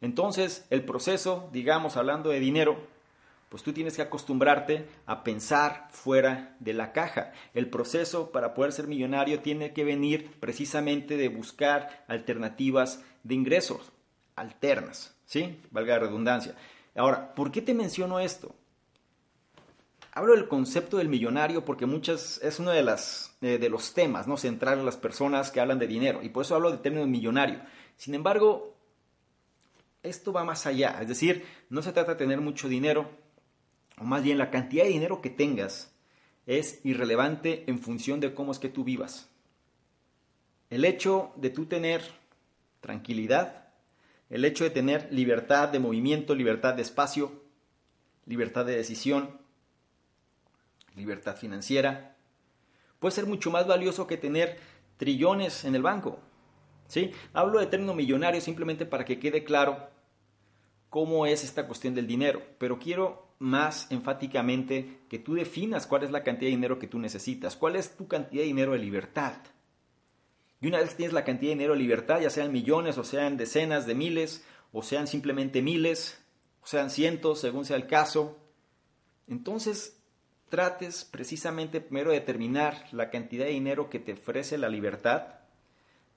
Entonces, 0.00 0.66
el 0.70 0.84
proceso, 0.84 1.48
digamos, 1.52 1.96
hablando 1.96 2.30
de 2.30 2.40
dinero, 2.40 2.78
pues 3.48 3.62
tú 3.62 3.72
tienes 3.72 3.96
que 3.96 4.02
acostumbrarte 4.02 4.86
a 5.06 5.24
pensar 5.24 5.88
fuera 5.90 6.56
de 6.60 6.74
la 6.74 6.92
caja. 6.92 7.32
El 7.54 7.70
proceso 7.70 8.30
para 8.30 8.54
poder 8.54 8.72
ser 8.72 8.86
millonario 8.86 9.40
tiene 9.40 9.72
que 9.72 9.84
venir 9.84 10.32
precisamente 10.38 11.16
de 11.16 11.28
buscar 11.28 12.04
alternativas 12.08 13.02
de 13.22 13.34
ingresos, 13.34 13.92
alternas, 14.36 15.16
¿sí? 15.24 15.60
Valga 15.70 15.94
la 15.94 16.00
redundancia. 16.00 16.54
Ahora, 16.94 17.34
¿por 17.34 17.50
qué 17.50 17.62
te 17.62 17.74
menciono 17.74 18.20
esto? 18.20 18.54
Hablo 20.12 20.34
del 20.34 20.48
concepto 20.48 20.96
del 20.96 21.08
millonario 21.08 21.64
porque 21.64 21.86
muchas 21.86 22.40
es 22.42 22.58
uno 22.58 22.70
de, 22.70 22.82
las, 22.82 23.36
eh, 23.40 23.58
de 23.58 23.68
los 23.68 23.94
temas 23.94 24.26
¿no? 24.26 24.36
centrales 24.36 24.80
en 24.80 24.86
las 24.86 24.96
personas 24.96 25.50
que 25.50 25.60
hablan 25.60 25.78
de 25.78 25.86
dinero 25.86 26.22
y 26.22 26.30
por 26.30 26.44
eso 26.44 26.54
hablo 26.54 26.70
del 26.70 26.80
término 26.80 27.06
millonario. 27.06 27.60
Sin 27.96 28.14
embargo, 28.14 28.74
esto 30.02 30.32
va 30.32 30.44
más 30.44 30.66
allá, 30.66 30.98
es 31.00 31.08
decir, 31.08 31.44
no 31.70 31.82
se 31.82 31.92
trata 31.92 32.12
de 32.12 32.18
tener 32.18 32.40
mucho 32.40 32.68
dinero, 32.68 33.10
o 33.98 34.04
más 34.04 34.22
bien 34.22 34.38
la 34.38 34.50
cantidad 34.50 34.84
de 34.84 34.90
dinero 34.90 35.20
que 35.20 35.30
tengas 35.30 35.92
es 36.46 36.80
irrelevante 36.84 37.64
en 37.66 37.78
función 37.78 38.20
de 38.20 38.32
cómo 38.32 38.52
es 38.52 38.58
que 38.58 38.68
tú 38.68 38.84
vivas. 38.84 39.28
El 40.70 40.84
hecho 40.84 41.32
de 41.36 41.50
tú 41.50 41.66
tener 41.66 42.02
tranquilidad, 42.80 43.68
el 44.30 44.44
hecho 44.44 44.64
de 44.64 44.70
tener 44.70 45.08
libertad 45.12 45.68
de 45.68 45.78
movimiento, 45.78 46.34
libertad 46.34 46.74
de 46.74 46.82
espacio, 46.82 47.42
libertad 48.26 48.64
de 48.64 48.76
decisión, 48.76 49.38
libertad 50.98 51.36
financiera, 51.36 52.16
puede 52.98 53.14
ser 53.14 53.26
mucho 53.26 53.50
más 53.50 53.66
valioso 53.66 54.06
que 54.06 54.16
tener 54.16 54.58
trillones 54.96 55.64
en 55.64 55.74
el 55.74 55.82
banco. 55.82 56.18
¿sí? 56.88 57.12
Hablo 57.32 57.60
de 57.60 57.66
término 57.66 57.94
millonario 57.94 58.40
simplemente 58.40 58.84
para 58.84 59.04
que 59.04 59.18
quede 59.18 59.44
claro 59.44 59.88
cómo 60.90 61.26
es 61.26 61.44
esta 61.44 61.66
cuestión 61.66 61.94
del 61.94 62.06
dinero, 62.06 62.42
pero 62.58 62.78
quiero 62.78 63.28
más 63.38 63.86
enfáticamente 63.90 65.00
que 65.08 65.18
tú 65.18 65.34
definas 65.34 65.86
cuál 65.86 66.02
es 66.02 66.10
la 66.10 66.24
cantidad 66.24 66.48
de 66.48 66.56
dinero 66.56 66.78
que 66.78 66.88
tú 66.88 66.98
necesitas, 66.98 67.56
cuál 67.56 67.76
es 67.76 67.96
tu 67.96 68.08
cantidad 68.08 68.42
de 68.42 68.48
dinero 68.48 68.72
de 68.72 68.78
libertad. 68.78 69.34
Y 70.60 70.66
una 70.66 70.78
vez 70.78 70.90
que 70.90 70.96
tienes 70.96 71.14
la 71.14 71.24
cantidad 71.24 71.50
de 71.50 71.54
dinero 71.54 71.74
de 71.74 71.80
libertad, 71.80 72.20
ya 72.20 72.30
sean 72.30 72.52
millones 72.52 72.98
o 72.98 73.04
sean 73.04 73.36
decenas 73.36 73.86
de 73.86 73.94
miles, 73.94 74.44
o 74.72 74.82
sean 74.82 75.06
simplemente 75.06 75.62
miles, 75.62 76.20
o 76.62 76.66
sean 76.66 76.90
cientos, 76.90 77.40
según 77.40 77.64
sea 77.64 77.76
el 77.76 77.86
caso, 77.86 78.38
entonces 79.28 79.97
trates 80.48 81.04
precisamente 81.04 81.80
primero 81.80 82.10
de 82.10 82.20
determinar 82.20 82.86
la 82.92 83.10
cantidad 83.10 83.44
de 83.44 83.52
dinero 83.52 83.90
que 83.90 83.98
te 83.98 84.12
ofrece 84.12 84.58
la 84.58 84.68
libertad 84.68 85.38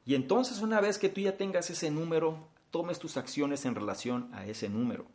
y 0.05 0.15
entonces 0.15 0.61
una 0.61 0.81
vez 0.81 0.97
que 0.97 1.09
tú 1.09 1.21
ya 1.21 1.37
tengas 1.37 1.69
ese 1.69 1.91
número, 1.91 2.47
tomes 2.71 2.99
tus 2.99 3.17
acciones 3.17 3.65
en 3.65 3.75
relación 3.75 4.29
a 4.33 4.45
ese 4.45 4.69
número. 4.69 5.05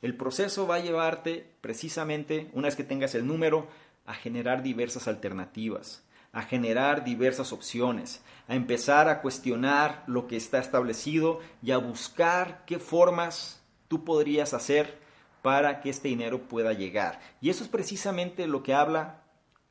El 0.00 0.16
proceso 0.16 0.66
va 0.66 0.76
a 0.76 0.80
llevarte 0.80 1.46
precisamente, 1.60 2.50
una 2.52 2.68
vez 2.68 2.76
que 2.76 2.84
tengas 2.84 3.14
el 3.14 3.26
número, 3.26 3.68
a 4.06 4.14
generar 4.14 4.62
diversas 4.62 5.08
alternativas, 5.08 6.02
a 6.32 6.42
generar 6.42 7.04
diversas 7.04 7.52
opciones, 7.52 8.22
a 8.48 8.54
empezar 8.54 9.08
a 9.08 9.22
cuestionar 9.22 10.04
lo 10.06 10.26
que 10.26 10.36
está 10.36 10.58
establecido 10.58 11.40
y 11.62 11.70
a 11.70 11.78
buscar 11.78 12.64
qué 12.66 12.78
formas 12.78 13.62
tú 13.88 14.04
podrías 14.04 14.52
hacer 14.52 14.98
para 15.44 15.82
que 15.82 15.90
este 15.90 16.08
dinero 16.08 16.48
pueda 16.48 16.72
llegar. 16.72 17.20
Y 17.42 17.50
eso 17.50 17.64
es 17.64 17.68
precisamente 17.68 18.46
lo 18.46 18.62
que 18.62 18.72
habla 18.72 19.24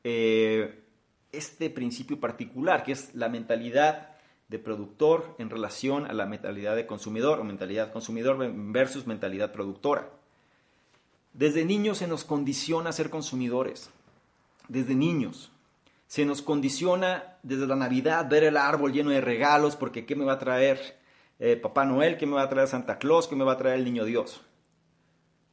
eh, 0.04 0.84
este 1.32 1.68
principio 1.68 2.20
particular, 2.20 2.84
que 2.84 2.92
es 2.92 3.12
la 3.12 3.28
mentalidad 3.28 4.10
de 4.46 4.60
productor 4.60 5.34
en 5.40 5.50
relación 5.50 6.06
a 6.06 6.12
la 6.12 6.26
mentalidad 6.26 6.76
de 6.76 6.86
consumidor 6.86 7.40
o 7.40 7.44
mentalidad 7.44 7.92
consumidor 7.92 8.38
versus 8.70 9.08
mentalidad 9.08 9.50
productora. 9.50 10.10
Desde 11.32 11.64
niños 11.64 11.98
se 11.98 12.06
nos 12.06 12.22
condiciona 12.22 12.90
a 12.90 12.92
ser 12.92 13.10
consumidores. 13.10 13.90
Desde 14.68 14.94
niños. 14.94 15.50
Se 16.06 16.24
nos 16.24 16.40
condiciona 16.40 17.36
desde 17.42 17.66
la 17.66 17.74
Navidad 17.74 18.30
ver 18.30 18.44
el 18.44 18.58
árbol 18.58 18.92
lleno 18.92 19.10
de 19.10 19.20
regalos 19.20 19.74
porque 19.74 20.06
¿qué 20.06 20.14
me 20.14 20.24
va 20.24 20.34
a 20.34 20.38
traer 20.38 21.00
eh, 21.40 21.56
Papá 21.56 21.84
Noel? 21.84 22.16
¿Qué 22.16 22.26
me 22.26 22.34
va 22.34 22.42
a 22.42 22.48
traer 22.48 22.68
Santa 22.68 22.96
Claus? 22.98 23.26
¿Qué 23.26 23.34
me 23.34 23.42
va 23.42 23.54
a 23.54 23.58
traer 23.58 23.80
el 23.80 23.84
Niño 23.84 24.04
Dios? 24.04 24.40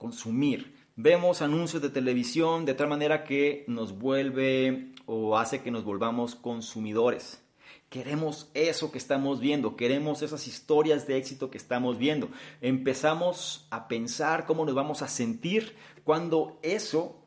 Consumir. 0.02 0.74
Vemos 0.96 1.44
anuncios 1.44 1.80
de 1.80 1.92
televisión 1.92 2.66
de 2.66 2.74
tal 2.74 2.88
manera 2.88 3.24
que 3.24 3.64
nos 3.68 4.00
vuelve 4.00 4.96
o 5.06 5.38
hace 5.38 5.62
que 5.62 5.70
nos 5.70 5.84
volvamos 5.84 6.34
consumidores. 6.34 7.46
Queremos 7.88 8.50
eso 8.56 8.92
que 8.92 8.98
estamos 8.98 9.40
viendo, 9.40 9.76
queremos 9.76 10.24
esas 10.24 10.48
historias 10.48 11.06
de 11.06 11.18
éxito 11.18 11.52
que 11.52 11.60
estamos 11.60 12.00
viendo. 12.00 12.30
Empezamos 12.62 13.68
a 13.70 13.88
pensar 13.88 14.48
cómo 14.48 14.66
nos 14.66 14.74
vamos 14.74 15.04
a 15.04 15.08
sentir 15.08 15.76
cuando 16.04 16.58
eso 16.64 17.24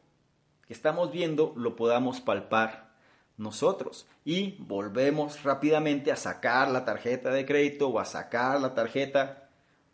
que 0.66 0.72
estamos 0.72 1.12
viendo 1.12 1.52
lo 1.56 1.76
podamos 1.76 2.20
palpar 2.20 2.92
nosotros. 3.36 4.08
Y 4.24 4.56
volvemos 4.58 5.44
rápidamente 5.44 6.10
a 6.10 6.16
sacar 6.16 6.68
la 6.72 6.84
tarjeta 6.84 7.30
de 7.30 7.46
crédito 7.46 7.86
o 7.86 8.00
a 8.00 8.04
sacar 8.04 8.60
la 8.60 8.74
tarjeta 8.74 9.48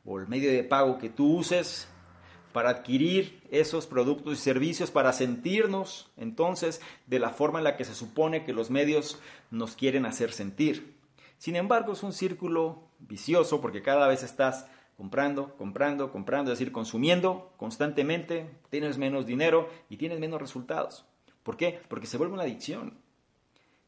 o 0.06 0.18
el 0.18 0.28
medio 0.28 0.50
de 0.50 0.64
pago 0.64 0.96
que 0.96 1.10
tú 1.10 1.36
uses 1.36 1.86
para 2.52 2.70
adquirir 2.70 3.40
esos 3.50 3.86
productos 3.86 4.34
y 4.34 4.40
servicios, 4.40 4.90
para 4.90 5.12
sentirnos 5.12 6.10
entonces 6.16 6.80
de 7.06 7.18
la 7.18 7.30
forma 7.30 7.58
en 7.58 7.64
la 7.64 7.76
que 7.76 7.84
se 7.84 7.94
supone 7.94 8.44
que 8.44 8.52
los 8.52 8.70
medios 8.70 9.18
nos 9.50 9.76
quieren 9.76 10.06
hacer 10.06 10.32
sentir. 10.32 10.96
Sin 11.38 11.56
embargo, 11.56 11.92
es 11.92 12.02
un 12.02 12.12
círculo 12.12 12.82
vicioso 12.98 13.60
porque 13.60 13.82
cada 13.82 14.06
vez 14.08 14.22
estás 14.22 14.66
comprando, 14.96 15.56
comprando, 15.56 16.12
comprando, 16.12 16.52
es 16.52 16.58
decir, 16.58 16.72
consumiendo 16.72 17.52
constantemente, 17.56 18.50
tienes 18.68 18.98
menos 18.98 19.24
dinero 19.24 19.70
y 19.88 19.96
tienes 19.96 20.20
menos 20.20 20.40
resultados. 20.40 21.06
¿Por 21.42 21.56
qué? 21.56 21.80
Porque 21.88 22.06
se 22.06 22.18
vuelve 22.18 22.34
una 22.34 22.42
adicción. 22.42 22.98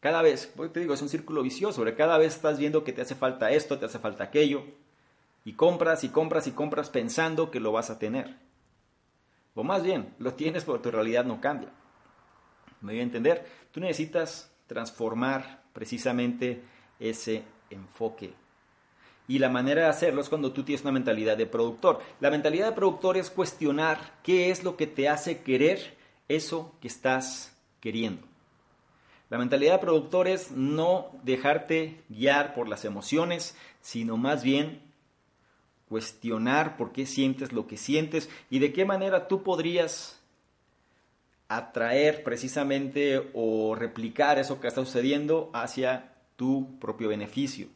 Cada 0.01 0.22
vez, 0.22 0.53
te 0.72 0.81
digo, 0.81 0.94
es 0.94 1.03
un 1.03 1.09
círculo 1.09 1.42
vicioso, 1.42 1.85
cada 1.96 2.18
vez 2.18 2.35
estás 2.35 2.59
viendo 2.59 2.83
que 2.83 2.92
te 2.92 3.03
hace 3.03 3.14
falta 3.14 3.51
esto, 3.51 3.79
te 3.79 3.85
hace 3.85 3.98
falta 3.98 4.25
aquello, 4.25 4.64
y 5.44 5.53
compras 5.53 6.03
y 6.03 6.09
compras 6.09 6.46
y 6.46 6.53
compras 6.53 6.90
pensando 6.90 7.51
que 7.51 7.61
lo 7.61 7.72
vas 7.72 7.90
a 7.90 7.98
tener. 7.98 8.37
O 9.54 9.62
más 9.62 9.82
bien, 9.82 10.14
lo 10.18 10.34
tienes 10.34 10.64
pero 10.64 10.80
tu 10.80 10.90
realidad 10.90 11.24
no 11.24 11.40
cambia. 11.40 11.70
¿Me 12.80 12.92
voy 12.92 13.00
a 13.00 13.04
entender? 13.04 13.46
Tú 13.70 13.80
necesitas 13.80 14.52
transformar 14.66 15.62
precisamente 15.72 16.62
ese 16.98 17.44
enfoque. 17.70 18.34
Y 19.28 19.38
la 19.38 19.48
manera 19.48 19.82
de 19.82 19.88
hacerlo 19.88 20.20
es 20.20 20.28
cuando 20.28 20.52
tú 20.52 20.64
tienes 20.64 20.82
una 20.82 20.92
mentalidad 20.92 21.36
de 21.36 21.46
productor. 21.46 22.00
La 22.20 22.30
mentalidad 22.30 22.66
de 22.66 22.74
productor 22.74 23.16
es 23.16 23.30
cuestionar 23.30 24.18
qué 24.22 24.50
es 24.50 24.64
lo 24.64 24.76
que 24.76 24.86
te 24.86 25.08
hace 25.08 25.42
querer 25.42 25.96
eso 26.28 26.74
que 26.80 26.88
estás 26.88 27.56
queriendo. 27.80 28.26
La 29.30 29.38
mentalidad 29.38 29.74
de 29.74 29.78
productor 29.78 30.28
es 30.28 30.50
no 30.50 31.10
dejarte 31.22 32.02
guiar 32.08 32.52
por 32.54 32.68
las 32.68 32.84
emociones, 32.84 33.56
sino 33.80 34.16
más 34.16 34.42
bien 34.42 34.82
cuestionar 35.92 36.78
por 36.78 36.90
qué 36.90 37.05
sientes 37.05 37.52
lo 37.52 37.66
que 37.66 37.76
sientes 37.76 38.31
y 38.48 38.61
de 38.61 38.72
qué 38.72 38.87
manera 38.87 39.28
tú 39.28 39.42
podrías 39.42 40.18
atraer 41.48 42.24
precisamente 42.24 43.31
o 43.35 43.74
replicar 43.74 44.38
eso 44.38 44.59
que 44.59 44.68
está 44.68 44.83
sucediendo 44.83 45.50
hacia 45.52 46.14
tu 46.37 46.78
propio 46.78 47.11
beneficio. 47.11 47.66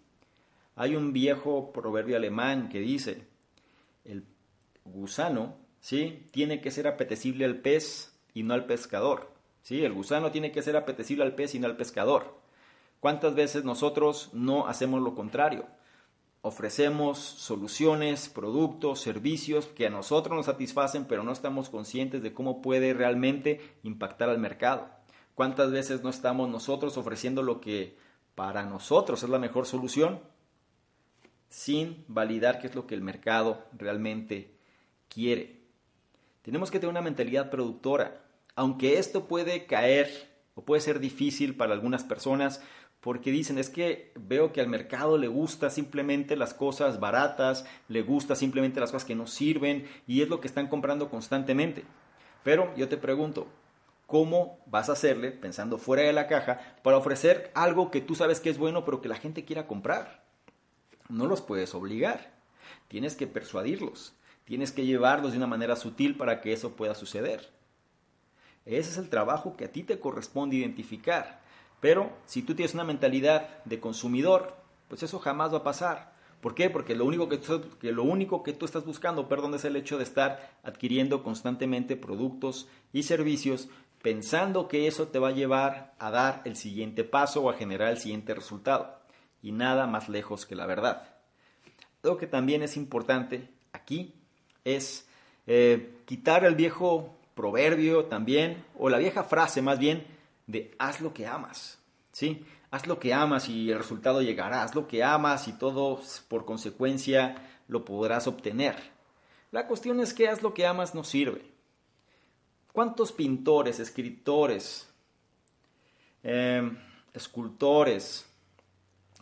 Hay 0.77 0.97
un 0.97 1.13
viejo 1.13 1.75
proverbio 1.75 2.17
alemán 2.17 2.71
que 2.71 2.81
dice, 2.81 3.25
el 4.07 4.25
gusano, 4.87 5.55
¿sí? 5.83 6.27
Tiene 6.31 6.63
que 6.63 6.71
ser 6.71 6.89
apetecible 6.89 7.45
al 7.45 7.57
pez 7.57 8.15
y 8.33 8.45
no 8.45 8.55
al 8.55 8.65
pescador. 8.65 9.31
¿sí? 9.61 9.85
El 9.85 9.93
gusano 9.93 10.31
tiene 10.31 10.53
que 10.53 10.63
ser 10.63 10.75
apetecible 10.79 11.23
al 11.23 11.35
pez 11.35 11.55
y 11.55 11.59
no 11.59 11.67
al 11.67 11.77
pescador. 11.77 12.35
¿Cuántas 13.01 13.35
veces 13.35 13.63
nosotros 13.65 14.31
no 14.33 14.69
hacemos 14.69 15.03
lo 15.03 15.15
contrario? 15.15 15.67
Ofrecemos 16.47 17.19
soluciones, 17.19 18.29
productos, 18.29 19.01
servicios 19.01 19.67
que 19.67 19.89
a 19.89 19.91
nosotros 19.91 20.37
nos 20.37 20.47
satisfacen, 20.47 21.05
pero 21.05 21.25
no 21.25 21.33
estamos 21.33 21.71
conscientes 21.71 22.23
de 22.23 22.33
cómo 22.33 22.63
puede 22.63 22.95
realmente 22.95 23.61
impactar 23.83 24.29
al 24.29 24.39
mercado. 24.39 24.89
¿Cuántas 25.35 25.73
veces 25.73 26.05
no 26.05 26.09
estamos 26.09 26.49
nosotros 26.49 26.97
ofreciendo 26.99 27.43
lo 27.43 27.61
que 27.61 27.99
para 28.37 28.65
nosotros 28.65 29.25
es 29.25 29.29
la 29.29 29.41
mejor 29.41 29.67
solución 29.67 30.21
sin 31.49 32.05
validar 32.07 32.61
qué 32.61 32.69
es 32.69 32.77
lo 32.77 32.87
que 32.87 32.95
el 32.95 33.03
mercado 33.03 33.65
realmente 33.77 34.55
quiere? 35.09 35.63
Tenemos 36.43 36.71
que 36.71 36.79
tener 36.79 36.93
una 36.93 37.03
mentalidad 37.03 37.51
productora. 37.51 38.23
Aunque 38.55 38.99
esto 38.99 39.27
puede 39.27 39.67
caer 39.67 40.33
o 40.55 40.65
puede 40.65 40.81
ser 40.81 41.01
difícil 41.01 41.57
para 41.57 41.73
algunas 41.73 42.05
personas, 42.05 42.63
porque 43.07 43.31
dicen, 43.31 43.57
es 43.57 43.71
que 43.71 44.11
veo 44.17 44.53
que 44.53 44.61
al 44.61 44.67
mercado 44.67 45.17
le 45.17 45.29
gusta 45.29 45.71
simplemente 45.71 46.35
las 46.35 46.55
cosas 46.55 46.99
baratas, 46.99 47.65
le 47.87 48.03
gusta 48.03 48.35
simplemente 48.35 48.81
las 48.81 48.91
cosas 48.91 49.07
que 49.07 49.15
no 49.15 49.29
sirven 49.29 49.87
y 50.09 50.23
es 50.23 50.29
lo 50.29 50.41
que 50.41 50.49
están 50.49 50.67
comprando 50.67 51.09
constantemente. 51.09 51.85
Pero 52.43 52.75
yo 52.75 52.89
te 52.89 52.97
pregunto, 52.97 53.47
¿cómo 54.09 54.59
vas 54.67 54.89
a 54.89 54.95
hacerle, 54.95 55.31
pensando 55.31 55.79
fuera 55.79 56.03
de 56.03 56.13
la 56.13 56.27
caja, 56.27 56.59
para 56.83 56.97
ofrecer 56.97 57.53
algo 57.55 57.93
que 57.93 58.01
tú 58.01 58.17
sabes 58.17 58.41
que 58.41 58.51
es 58.51 58.59
bueno 58.59 58.85
pero 58.85 59.01
que 59.01 59.09
la 59.09 59.15
gente 59.15 59.45
quiera 59.45 59.69
comprar? 59.69 60.25
No 61.09 61.27
los 61.27 61.43
puedes 61.43 61.77
obligar, 61.77 62.33
tienes 62.89 63.15
que 63.15 63.29
persuadirlos, 63.29 64.15
tienes 64.45 64.73
que 64.73 64.85
llevarlos 64.85 65.31
de 65.31 65.39
una 65.39 65.47
manera 65.47 65.77
sutil 65.77 66.17
para 66.17 66.41
que 66.41 66.53
eso 66.53 66.75
pueda 66.75 66.97
suceder. 66.97 67.53
Ese 68.65 68.91
es 68.91 68.99
el 68.99 69.11
trabajo 69.11 69.57
que 69.57 69.67
a 69.67 69.71
ti 69.71 69.85
te 69.85 70.01
corresponde 70.01 70.57
identificar. 70.57 71.46
Pero 71.87 72.11
si 72.25 72.43
tú 72.43 72.57
tienes 72.57 72.75
una 72.75 72.83
mentalidad 72.83 73.63
de 73.65 73.79
consumidor, 73.79 74.57
pues 74.89 75.05
eso 75.05 75.21
jamás 75.21 75.53
va 75.53 75.59
a 75.59 75.63
pasar. 75.63 76.15
¿Por 76.41 76.57
qué? 76.57 76.69
Porque 76.69 76.97
lo 76.97 77.05
único 77.05 77.29
que, 77.29 77.39
tú, 77.39 77.65
lo 77.81 78.03
único 78.03 78.43
que 78.43 78.53
tú 78.53 78.65
estás 78.65 78.85
buscando, 78.85 79.29
perdón, 79.29 79.55
es 79.55 79.65
el 79.65 79.77
hecho 79.77 79.97
de 79.97 80.03
estar 80.03 80.51
adquiriendo 80.65 81.23
constantemente 81.23 81.95
productos 81.95 82.67
y 82.93 83.05
servicios 83.05 83.69
pensando 84.03 84.67
que 84.67 84.89
eso 84.89 85.07
te 85.07 85.21
va 85.21 85.29
a 85.29 85.31
llevar 85.31 85.95
a 86.01 86.11
dar 86.11 86.43
el 86.45 86.57
siguiente 86.57 87.05
paso 87.05 87.45
o 87.45 87.51
a 87.51 87.55
generar 87.55 87.91
el 87.91 87.99
siguiente 87.99 88.35
resultado. 88.35 88.99
Y 89.41 89.53
nada 89.53 89.87
más 89.87 90.09
lejos 90.09 90.45
que 90.45 90.57
la 90.57 90.67
verdad. 90.67 91.09
Lo 92.03 92.17
que 92.17 92.27
también 92.27 92.65
es 92.65 92.77
importante 92.77 93.49
aquí 93.73 94.13
es 94.65 95.09
eh, 95.47 96.01
quitar 96.05 96.45
el 96.45 96.57
viejo 96.57 97.15
proverbio 97.37 98.07
también, 98.07 98.65
o 98.77 98.89
la 98.89 98.99
vieja 98.99 99.23
frase 99.23 99.63
más 99.63 99.79
bien, 99.79 100.16
de 100.47 100.75
haz 100.79 101.01
lo 101.01 101.13
que 101.13 101.27
amas, 101.27 101.79
¿sí? 102.13 102.45
Haz 102.71 102.87
lo 102.87 102.99
que 102.99 103.15
amas 103.15 103.49
y 103.49 103.71
el 103.71 103.79
resultado 103.79 104.23
llegará, 104.23 104.63
haz 104.63 104.75
lo 104.75 104.87
que 104.87 105.03
amas 105.03 105.49
y 105.49 105.53
todo 105.53 106.01
por 106.29 106.45
consecuencia 106.45 107.61
lo 107.69 107.85
podrás 107.85 108.27
obtener. 108.27 108.77
La 109.51 109.67
cuestión 109.67 110.01
es 110.01 110.13
que 110.13 110.29
haz 110.29 110.43
lo 110.43 110.55
que 110.55 110.67
amas 110.67 110.95
no 110.95 111.05
sirve. 111.05 111.43
¿Cuántos 112.73 113.13
pintores, 113.13 113.81
escritores, 113.81 114.89
em, 116.23 116.77
escultores, 117.15 118.29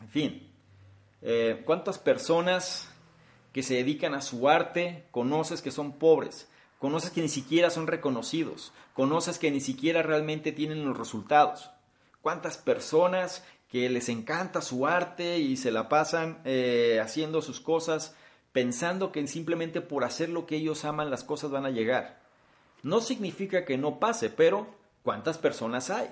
en 0.01 0.09
fin, 0.09 0.53
eh, 1.23 1.63
cuántas 1.65 1.99
personas 1.99 2.89
que 3.53 3.63
se 3.63 3.75
dedican 3.75 4.15
a 4.15 4.21
su 4.21 4.49
arte 4.49 5.07
conoces 5.13 5.63
que 5.63 5.71
son 5.71 5.93
pobres? 5.99 6.49
Conoces 6.85 7.13
que 7.13 7.23
ni 7.23 7.31
siquiera 7.31 7.71
son 7.71 7.87
reconocidos, 7.87 8.71
conoces 8.93 9.39
que 9.39 9.51
ni 9.51 9.63
siquiera 9.63 10.03
realmente 10.03 10.53
tienen 10.53 10.85
los 10.85 10.99
resultados. 10.99 11.71
¿Cuántas 12.21 12.59
personas 12.59 13.43
que 13.71 13.89
les 13.89 14.11
encanta 14.11 14.61
su 14.61 14.87
arte 14.87 15.39
y 15.39 15.57
se 15.57 15.71
la 15.71 15.89
pasan 15.89 16.43
eh, 16.45 17.01
haciendo 17.03 17.41
sus 17.41 17.59
cosas 17.59 18.15
pensando 18.53 19.13
que 19.13 19.27
simplemente 19.27 19.81
por 19.81 20.05
hacer 20.05 20.29
lo 20.29 20.45
que 20.45 20.57
ellos 20.57 20.85
aman 20.85 21.11
las 21.11 21.25
cosas 21.25 21.51
van 21.51 21.65
a 21.65 21.71
llegar? 21.71 22.21
No 22.83 23.01
significa 23.01 23.65
que 23.65 23.79
no 23.79 23.99
pase, 23.99 24.29
pero 24.29 24.67
¿cuántas 25.03 25.39
personas 25.39 25.89
hay? 25.89 26.11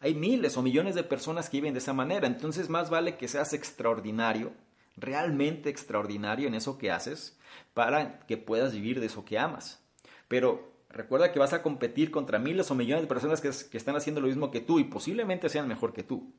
Hay 0.00 0.14
miles 0.14 0.56
o 0.56 0.62
millones 0.62 0.94
de 0.94 1.02
personas 1.02 1.50
que 1.50 1.58
viven 1.58 1.74
de 1.74 1.80
esa 1.80 1.92
manera, 1.92 2.26
entonces 2.26 2.70
más 2.70 2.88
vale 2.88 3.18
que 3.18 3.28
seas 3.28 3.52
extraordinario, 3.52 4.52
realmente 4.96 5.68
extraordinario 5.68 6.48
en 6.48 6.54
eso 6.54 6.78
que 6.78 6.90
haces, 6.90 7.38
para 7.74 8.20
que 8.20 8.38
puedas 8.38 8.72
vivir 8.72 9.00
de 9.00 9.06
eso 9.08 9.26
que 9.26 9.38
amas. 9.38 9.84
Pero 10.28 10.72
recuerda 10.90 11.32
que 11.32 11.38
vas 11.38 11.52
a 11.52 11.62
competir 11.62 12.10
contra 12.10 12.38
miles 12.38 12.70
o 12.70 12.74
millones 12.74 13.02
de 13.02 13.08
personas 13.08 13.40
que, 13.40 13.48
están 13.48 13.96
haciendo 13.96 14.20
lo 14.20 14.28
mismo 14.28 14.50
que 14.50 14.60
tú 14.60 14.78
y 14.78 14.84
posiblemente 14.84 15.48
sean 15.48 15.68
mejor 15.68 15.92
que 15.92 16.02
tú. 16.02 16.32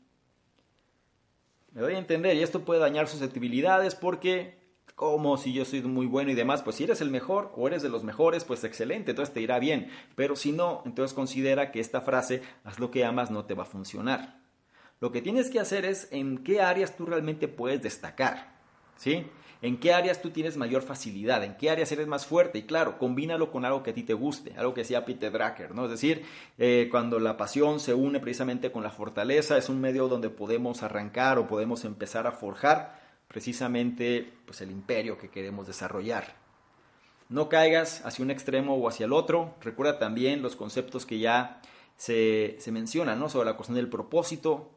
Me 1.72 1.82
doy 1.82 1.96
a 1.96 2.00
entender 2.00 2.36
y 2.36 2.42
esto 2.42 2.66
puede 2.66 2.80
dañar 2.80 3.08
susceptibilidades 3.08 3.96
porque 3.96 4.60
como 4.96 5.38
si 5.38 5.54
yo 5.54 5.66
soy 5.66 5.82
muy 5.82 6.08
bueno 6.08 6.32
y 6.32 6.36
demás, 6.36 6.62
pues 6.62 6.76
si 6.76 6.84
eres 6.84 7.00
el 7.00 7.10
mejor 7.10 7.54
o 7.56 7.68
eres 7.68 7.82
de 7.82 7.90
los 7.90 8.04
mejores, 8.04 8.44
pues 8.44 8.64
excelente, 8.64 9.12
entonces 9.12 9.34
te 9.34 9.40
irá 9.40 9.58
bien. 9.60 9.90
Pero 10.16 10.36
si 10.36 10.52
no, 10.52 10.82
entonces 10.86 11.14
considera 11.14 11.72
que 11.72 11.80
esta 11.80 12.02
frase, 12.02 12.42
haz 12.66 12.80
lo 12.80 12.92
que 12.92 13.06
amas, 13.06 13.32
no 13.32 13.46
te 13.46 13.54
va 13.54 13.64
a 13.64 13.68
funcionar. 13.68 14.42
Lo 15.00 15.14
que 15.14 15.22
tienes 15.22 15.50
que 15.50 15.60
hacer 15.60 15.86
es 15.86 16.10
en 16.12 16.44
qué 16.44 16.62
áreas 16.62 16.98
tú 16.98 17.06
realmente 17.06 17.48
puedes 17.48 17.82
destacar. 17.82 18.60
¿Sí? 18.98 19.28
¿En 19.62 19.78
qué 19.78 19.94
áreas 19.94 20.22
tú 20.22 20.30
tienes 20.30 20.56
mayor 20.56 20.84
facilidad? 20.84 21.44
¿En 21.44 21.58
qué 21.58 21.70
áreas 21.70 21.92
eres 21.92 22.08
más 22.08 22.26
fuerte? 22.26 22.60
Y 22.60 22.64
claro, 22.64 22.98
combínalo 22.98 23.52
con 23.52 23.66
algo 23.66 23.84
que 23.84 23.92
a 23.92 23.94
ti 23.94 24.04
te 24.04 24.14
guste, 24.14 24.54
algo 24.58 24.74
que 24.74 24.82
decía 24.82 25.04
Peter 25.04 25.32
Drucker, 25.34 25.76
¿no? 25.76 25.86
Es 25.86 25.92
decir, 25.92 26.24
eh, 26.58 26.88
cuando 26.90 27.20
la 27.20 27.36
pasión 27.36 27.82
se 27.82 27.94
une 27.94 28.22
precisamente 28.22 28.72
con 28.72 28.84
la 28.84 28.90
fortaleza, 28.90 29.58
es 29.58 29.68
un 29.68 29.82
medio 29.82 30.08
donde 30.08 30.30
podemos 30.30 30.82
arrancar 30.82 31.40
o 31.40 31.48
podemos 31.48 31.84
empezar 31.84 32.26
a 32.26 32.32
forjar 32.32 33.02
precisamente 33.28 34.32
pues, 34.46 34.62
el 34.62 34.72
imperio 34.72 35.18
que 35.18 35.30
queremos 35.30 35.68
desarrollar. 35.68 36.36
No 37.28 37.50
caigas 37.50 38.06
hacia 38.06 38.24
un 38.24 38.32
extremo 38.32 38.76
o 38.76 38.88
hacia 38.88 39.06
el 39.06 39.14
otro. 39.14 39.56
Recuerda 39.62 40.00
también 40.00 40.42
los 40.42 40.56
conceptos 40.56 41.06
que 41.06 41.20
ya 41.20 41.62
se, 41.98 42.56
se 42.60 42.72
mencionan, 42.72 43.20
¿no? 43.20 43.28
Sobre 43.28 43.50
la 43.50 43.58
cuestión 43.58 43.76
del 43.76 43.90
propósito, 43.90 44.72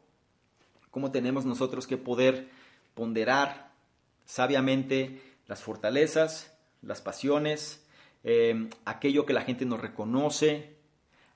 cómo 0.91 1.11
tenemos 1.11 1.45
nosotros 1.45 1.87
que 1.87 1.97
poder 1.97 2.49
ponderar 2.93 3.72
sabiamente 4.25 5.21
las 5.47 5.61
fortalezas, 5.61 6.53
las 6.81 7.01
pasiones, 7.01 7.85
eh, 8.23 8.69
aquello 8.85 9.25
que 9.25 9.33
la 9.33 9.41
gente 9.41 9.65
nos 9.65 9.81
reconoce, 9.81 10.77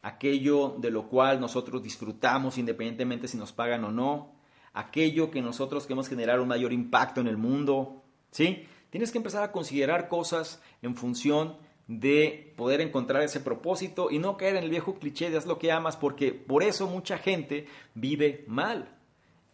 aquello 0.01 0.75
de 0.77 0.91
lo 0.91 1.07
cual 1.07 1.39
nosotros 1.39 1.83
disfrutamos 1.83 2.57
independientemente 2.57 3.27
si 3.27 3.37
nos 3.37 3.51
pagan 3.51 3.83
o 3.83 3.91
no, 3.91 4.35
aquello 4.73 5.31
que 5.31 5.41
nosotros 5.41 5.83
queremos 5.83 6.07
generar 6.07 6.39
un 6.39 6.47
mayor 6.47 6.71
impacto 6.71 7.19
en 7.21 7.27
el 7.27 7.37
mundo, 7.37 8.03
¿sí? 8.31 8.67
Tienes 8.89 9.11
que 9.11 9.17
empezar 9.17 9.43
a 9.43 9.51
considerar 9.51 10.07
cosas 10.07 10.61
en 10.81 10.95
función 10.95 11.57
de 11.87 12.53
poder 12.57 12.81
encontrar 12.81 13.23
ese 13.23 13.39
propósito 13.39 14.09
y 14.11 14.19
no 14.19 14.37
caer 14.37 14.55
en 14.55 14.63
el 14.63 14.69
viejo 14.69 14.95
cliché 14.95 15.29
de 15.29 15.37
haz 15.37 15.45
lo 15.45 15.59
que 15.59 15.71
amas, 15.71 15.97
porque 15.97 16.31
por 16.31 16.63
eso 16.63 16.87
mucha 16.87 17.17
gente 17.17 17.67
vive 17.95 18.43
mal 18.47 18.96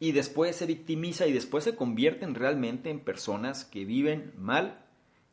y 0.04 0.12
después 0.12 0.58
se 0.58 0.66
victimiza 0.66 1.28
y 1.28 1.32
después 1.32 1.63
se 1.63 1.78
convierten 1.78 2.36
realmente 2.36 2.89
en 2.89 3.00
personas 3.00 3.63
que 3.63 3.86
viven 3.86 4.34
mal 4.38 4.84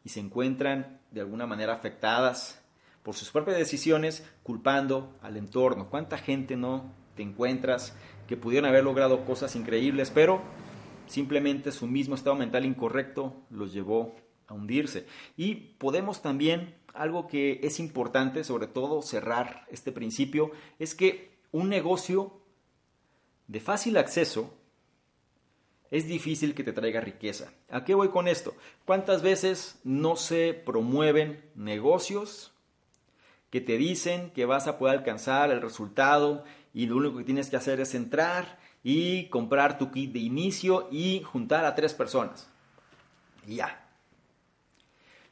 y 0.05 0.11
se 0.11 0.21
encuentran 0.21 1.01
de 1.11 1.23
alguna 1.23 1.45
manera 1.45 1.73
afectadas 1.73 2.63
por 3.03 3.17
sus 3.17 3.33
propias 3.33 3.59
decisiones 3.59 4.25
culpando 4.45 5.19
al 5.23 5.37
entorno. 5.37 5.91
¿Cuánta 5.91 6.19
gente 6.19 6.55
no 6.55 6.95
te 7.17 7.25
encuentras 7.25 7.97
que 8.29 8.37
pudieron 8.37 8.71
haber 8.71 8.85
logrado 8.85 9.25
cosas 9.25 9.57
increíbles, 9.57 10.13
pero 10.13 10.41
simplemente 11.09 11.73
su 11.73 11.89
mismo 11.89 12.15
estado 12.15 12.37
mental 12.37 12.65
incorrecto 12.65 13.43
los 13.51 13.73
llevó 13.73 14.15
a 14.47 14.55
hundirse? 14.55 15.05
Y 15.37 15.57
podemos 15.79 16.23
también, 16.23 16.77
algo 16.95 17.27
que 17.27 17.59
es 17.65 17.81
importante, 17.81 18.45
sobre 18.45 18.69
todo 18.69 19.03
cerrar 19.03 19.67
este 19.69 19.91
principio, 19.91 20.53
es 20.79 20.95
que 20.95 21.41
un 21.51 21.69
negocio 21.69 22.41
de 23.49 23.59
fácil 23.59 23.97
acceso 23.97 24.60
es 25.91 26.07
difícil 26.07 26.55
que 26.55 26.65
te 26.65 26.73
traiga 26.73 27.01
riqueza. 27.01 27.53
¿A 27.69 27.85
qué 27.85 27.95
voy 27.95 28.09
con 28.09 28.29
esto? 28.29 28.55
¿Cuántas 28.85 29.23
veces 29.23 29.81
no 29.83 30.17
se 30.17 30.55
promueven 30.55 31.45
negocios 31.55 32.53
que 33.51 33.61
te 33.61 33.77
dicen 33.77 34.31
que 34.31 34.45
vas 34.45 34.69
a 34.69 34.79
poder 34.79 34.99
alcanzar 34.99 35.51
el 35.51 35.61
resultado 35.61 36.45
y 36.73 36.87
lo 36.87 36.97
único 36.97 37.19
que 37.19 37.25
tienes 37.25 37.51
que 37.51 37.57
hacer 37.57 37.81
es 37.81 37.95
entrar 37.95 38.59
y 38.85 39.29
comprar 39.29 39.79
tu 39.79 39.91
kit 39.91 40.13
de 40.13 40.21
inicio 40.21 40.89
y 40.93 41.23
juntar 41.25 41.65
a 41.65 41.75
tres 41.75 41.93
personas? 41.93 42.49
Y 43.47 43.57
ya. 43.57 43.89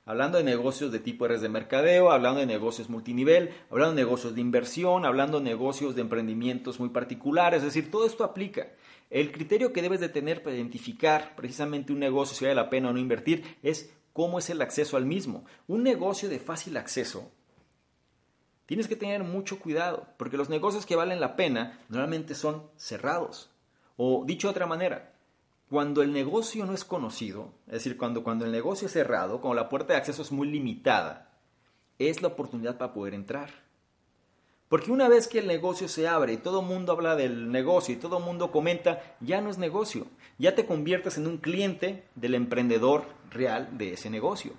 Hablando 0.05 0.39
de 0.39 0.45
negocios 0.45 0.91
de 0.91 1.01
tipo 1.01 1.29
redes 1.29 1.43
de 1.43 1.51
mercadeo, 1.51 2.11
hablando 2.11 2.41
de 2.41 2.47
negocios 2.47 2.89
multinivel, 2.89 3.51
hablando 3.71 3.95
de 3.95 4.03
negocios 4.03 4.35
de 4.35 4.41
inversión, 4.41 5.05
hablando 5.05 5.39
de 5.39 5.45
negocios 5.45 5.95
de 5.95 6.01
emprendimientos 6.01 6.81
muy 6.81 6.89
particulares, 6.89 7.59
es 7.59 7.75
decir, 7.75 7.91
todo 7.91 8.07
esto 8.07 8.25
aplica. 8.25 8.69
El 9.11 9.33
criterio 9.33 9.73
que 9.73 9.83
debes 9.83 10.01
de 10.01 10.09
tener 10.09 10.43
para 10.43 10.57
identificar 10.57 11.35
precisamente 11.35 11.93
un 11.93 11.99
negocio, 11.99 12.37
si 12.37 12.45
vale 12.45 12.55
la 12.55 12.71
pena 12.71 12.91
o 12.91 12.93
no 12.93 12.99
invertir, 12.99 13.57
es 13.63 13.91
cómo 14.13 14.39
es 14.39 14.51
el 14.51 14.61
acceso 14.61 14.97
al 14.97 15.07
mismo. 15.07 15.45
Un 15.67 15.83
negocio 15.83 16.29
de 16.29 16.39
fácil 16.39 16.77
acceso, 16.77 17.31
tienes 18.67 18.87
que 18.87 18.97
tener 18.97 19.25
mucho 19.25 19.59
cuidado, 19.59 20.07
porque 20.19 20.37
los 20.37 20.51
negocios 20.51 20.85
que 20.85 20.97
valen 20.97 21.21
la 21.21 21.37
pena 21.37 21.81
normalmente 21.89 22.35
son 22.35 22.65
cerrados. 22.77 23.51
O 23.97 24.25
dicho 24.27 24.49
de 24.49 24.53
otra 24.53 24.67
manera, 24.67 25.15
cuando 25.71 26.03
el 26.03 26.13
negocio 26.13 26.67
no 26.67 26.75
es 26.75 26.85
conocido, 26.85 27.53
es 27.67 27.75
decir, 27.75 27.97
cuando, 27.97 28.23
cuando 28.23 28.45
el 28.45 28.53
negocio 28.53 28.87
es 28.87 28.93
cerrado, 28.93 29.41
cuando 29.41 29.61
la 29.61 29.69
puerta 29.69 29.95
de 29.95 29.99
acceso 29.99 30.23
es 30.23 30.33
muy 30.33 30.49
limitada, 30.49 31.31
es 31.99 32.21
la 32.21 32.29
oportunidad 32.29 32.77
para 32.77 32.93
poder 32.93 33.15
entrar. 33.15 33.68
Porque 34.69 34.91
una 34.91 35.09
vez 35.09 35.29
que 35.29 35.39
el 35.39 35.47
negocio 35.47 35.89
se 35.89 36.07
abre 36.07 36.35
y 36.35 36.37
todo 36.37 36.61
el 36.61 36.67
mundo 36.67 36.93
habla 36.93 37.17
del 37.17 37.51
negocio 37.51 37.95
y 37.95 37.99
todo 37.99 38.19
el 38.19 38.25
mundo 38.25 38.51
comenta, 38.51 39.17
ya 39.21 39.41
no 39.41 39.49
es 39.49 39.57
negocio. 39.57 40.07
Ya 40.39 40.55
te 40.55 40.67
conviertes 40.67 41.17
en 41.17 41.27
un 41.27 41.39
cliente 41.39 42.05
del 42.15 42.35
emprendedor 42.35 43.07
real 43.31 43.79
de 43.79 43.95
ese 43.95 44.11
negocio. 44.11 44.53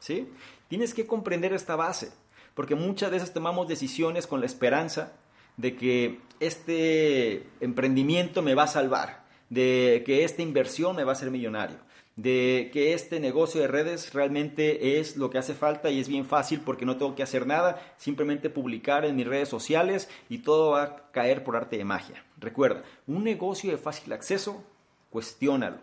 ¿Sí? 0.00 0.28
Tienes 0.68 0.92
que 0.92 1.06
comprender 1.06 1.52
esta 1.52 1.76
base, 1.76 2.12
porque 2.54 2.74
muchas 2.74 3.10
veces 3.10 3.32
tomamos 3.32 3.68
decisiones 3.68 4.26
con 4.26 4.40
la 4.40 4.46
esperanza 4.46 5.12
de 5.56 5.76
que 5.76 6.20
este 6.40 7.48
emprendimiento 7.60 8.42
me 8.42 8.54
va 8.54 8.64
a 8.64 8.68
salvar, 8.68 9.24
de 9.50 10.02
que 10.04 10.24
esta 10.24 10.42
inversión 10.42 10.94
me 10.96 11.04
va 11.04 11.12
a 11.12 11.14
hacer 11.14 11.30
millonario 11.30 11.87
de 12.18 12.70
que 12.72 12.94
este 12.94 13.20
negocio 13.20 13.60
de 13.60 13.68
redes 13.68 14.12
realmente 14.12 14.98
es 14.98 15.16
lo 15.16 15.30
que 15.30 15.38
hace 15.38 15.54
falta 15.54 15.88
y 15.88 16.00
es 16.00 16.08
bien 16.08 16.24
fácil 16.24 16.60
porque 16.60 16.84
no 16.84 16.96
tengo 16.96 17.14
que 17.14 17.22
hacer 17.22 17.46
nada, 17.46 17.80
simplemente 17.96 18.50
publicar 18.50 19.04
en 19.04 19.14
mis 19.14 19.26
redes 19.26 19.48
sociales 19.48 20.10
y 20.28 20.38
todo 20.38 20.72
va 20.72 20.82
a 20.82 20.96
caer 21.12 21.44
por 21.44 21.54
arte 21.54 21.78
de 21.78 21.84
magia. 21.84 22.24
Recuerda, 22.36 22.82
un 23.06 23.22
negocio 23.22 23.70
de 23.70 23.78
fácil 23.78 24.12
acceso, 24.12 24.64
cuestiónalo. 25.10 25.78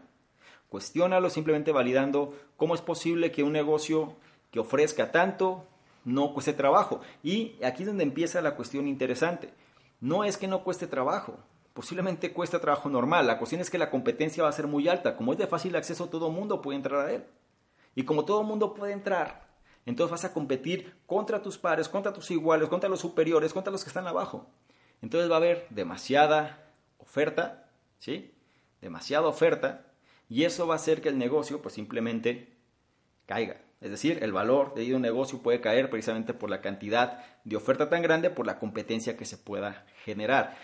Cuestiónalo 0.68 1.30
simplemente 1.30 1.72
validando 1.72 2.38
cómo 2.58 2.76
es 2.76 2.82
posible 2.82 3.32
que 3.32 3.44
un 3.44 3.54
negocio 3.54 4.18
que 4.52 4.60
ofrezca 4.60 5.14
tanto 5.14 5.66
no 6.04 6.34
cueste 6.34 6.52
trabajo. 6.52 7.00
Y 7.24 7.56
aquí 7.64 7.84
es 7.84 7.88
donde 7.88 8.04
empieza 8.04 8.42
la 8.42 8.58
cuestión 8.58 8.90
interesante. 8.90 9.54
No 10.02 10.26
es 10.26 10.36
que 10.36 10.50
no 10.50 10.66
cueste 10.66 10.86
trabajo, 10.86 11.40
posiblemente 11.76 12.32
cuesta 12.32 12.62
trabajo 12.62 12.88
normal. 12.88 13.28
La 13.28 13.38
cuestión 13.38 13.60
es 13.60 13.70
que 13.70 13.78
la 13.78 13.90
competencia 13.90 14.44
va 14.44 14.50
a 14.50 14.54
ser 14.54 14.66
muy 14.66 14.88
alta. 14.88 15.18
Como 15.18 15.34
es 15.34 15.38
de 15.38 15.46
fácil 15.46 15.76
acceso, 15.76 16.08
todo 16.08 16.32
mundo 16.32 16.62
puede 16.62 16.78
entrar 16.78 17.06
a 17.06 17.12
él. 17.12 17.26
Y 17.96 18.04
como 18.06 18.24
todo 18.24 18.44
mundo 18.44 18.74
puede 18.74 18.94
entrar, 18.94 19.46
entonces 19.86 20.10
vas 20.10 20.24
a 20.24 20.34
competir 20.34 20.96
contra 21.06 21.42
tus 21.42 21.58
pares, 21.58 21.90
contra 21.90 22.14
tus 22.14 22.32
iguales, 22.32 22.70
contra 22.70 22.90
los 22.90 23.02
superiores, 23.02 23.52
contra 23.52 23.74
los 23.74 23.84
que 23.84 23.90
están 23.90 24.08
abajo. 24.08 24.50
Entonces 25.02 25.30
va 25.30 25.36
a 25.36 25.38
haber 25.40 25.68
demasiada 25.70 26.72
oferta, 26.98 27.70
¿sí? 28.00 28.34
Demasiada 28.80 29.28
oferta. 29.28 29.86
Y 30.30 30.46
eso 30.46 30.68
va 30.68 30.76
a 30.76 30.78
hacer 30.78 31.02
que 31.02 31.10
el 31.10 31.18
negocio 31.18 31.62
pues 31.62 31.76
simplemente 31.76 32.56
caiga. 33.26 33.58
Es 33.82 33.92
decir, 33.92 34.24
el 34.24 34.32
valor 34.32 34.76
de 34.76 34.96
un 34.96 35.02
negocio 35.02 35.44
puede 35.44 35.60
caer 35.60 35.90
precisamente 35.90 36.34
por 36.34 36.50
la 36.50 36.62
cantidad 36.62 37.24
de 37.44 37.58
oferta 37.58 37.90
tan 37.90 38.02
grande, 38.02 38.30
por 38.30 38.48
la 38.48 38.60
competencia 38.60 39.18
que 39.18 39.26
se 39.26 39.38
pueda 39.38 39.86
generar. 40.06 40.58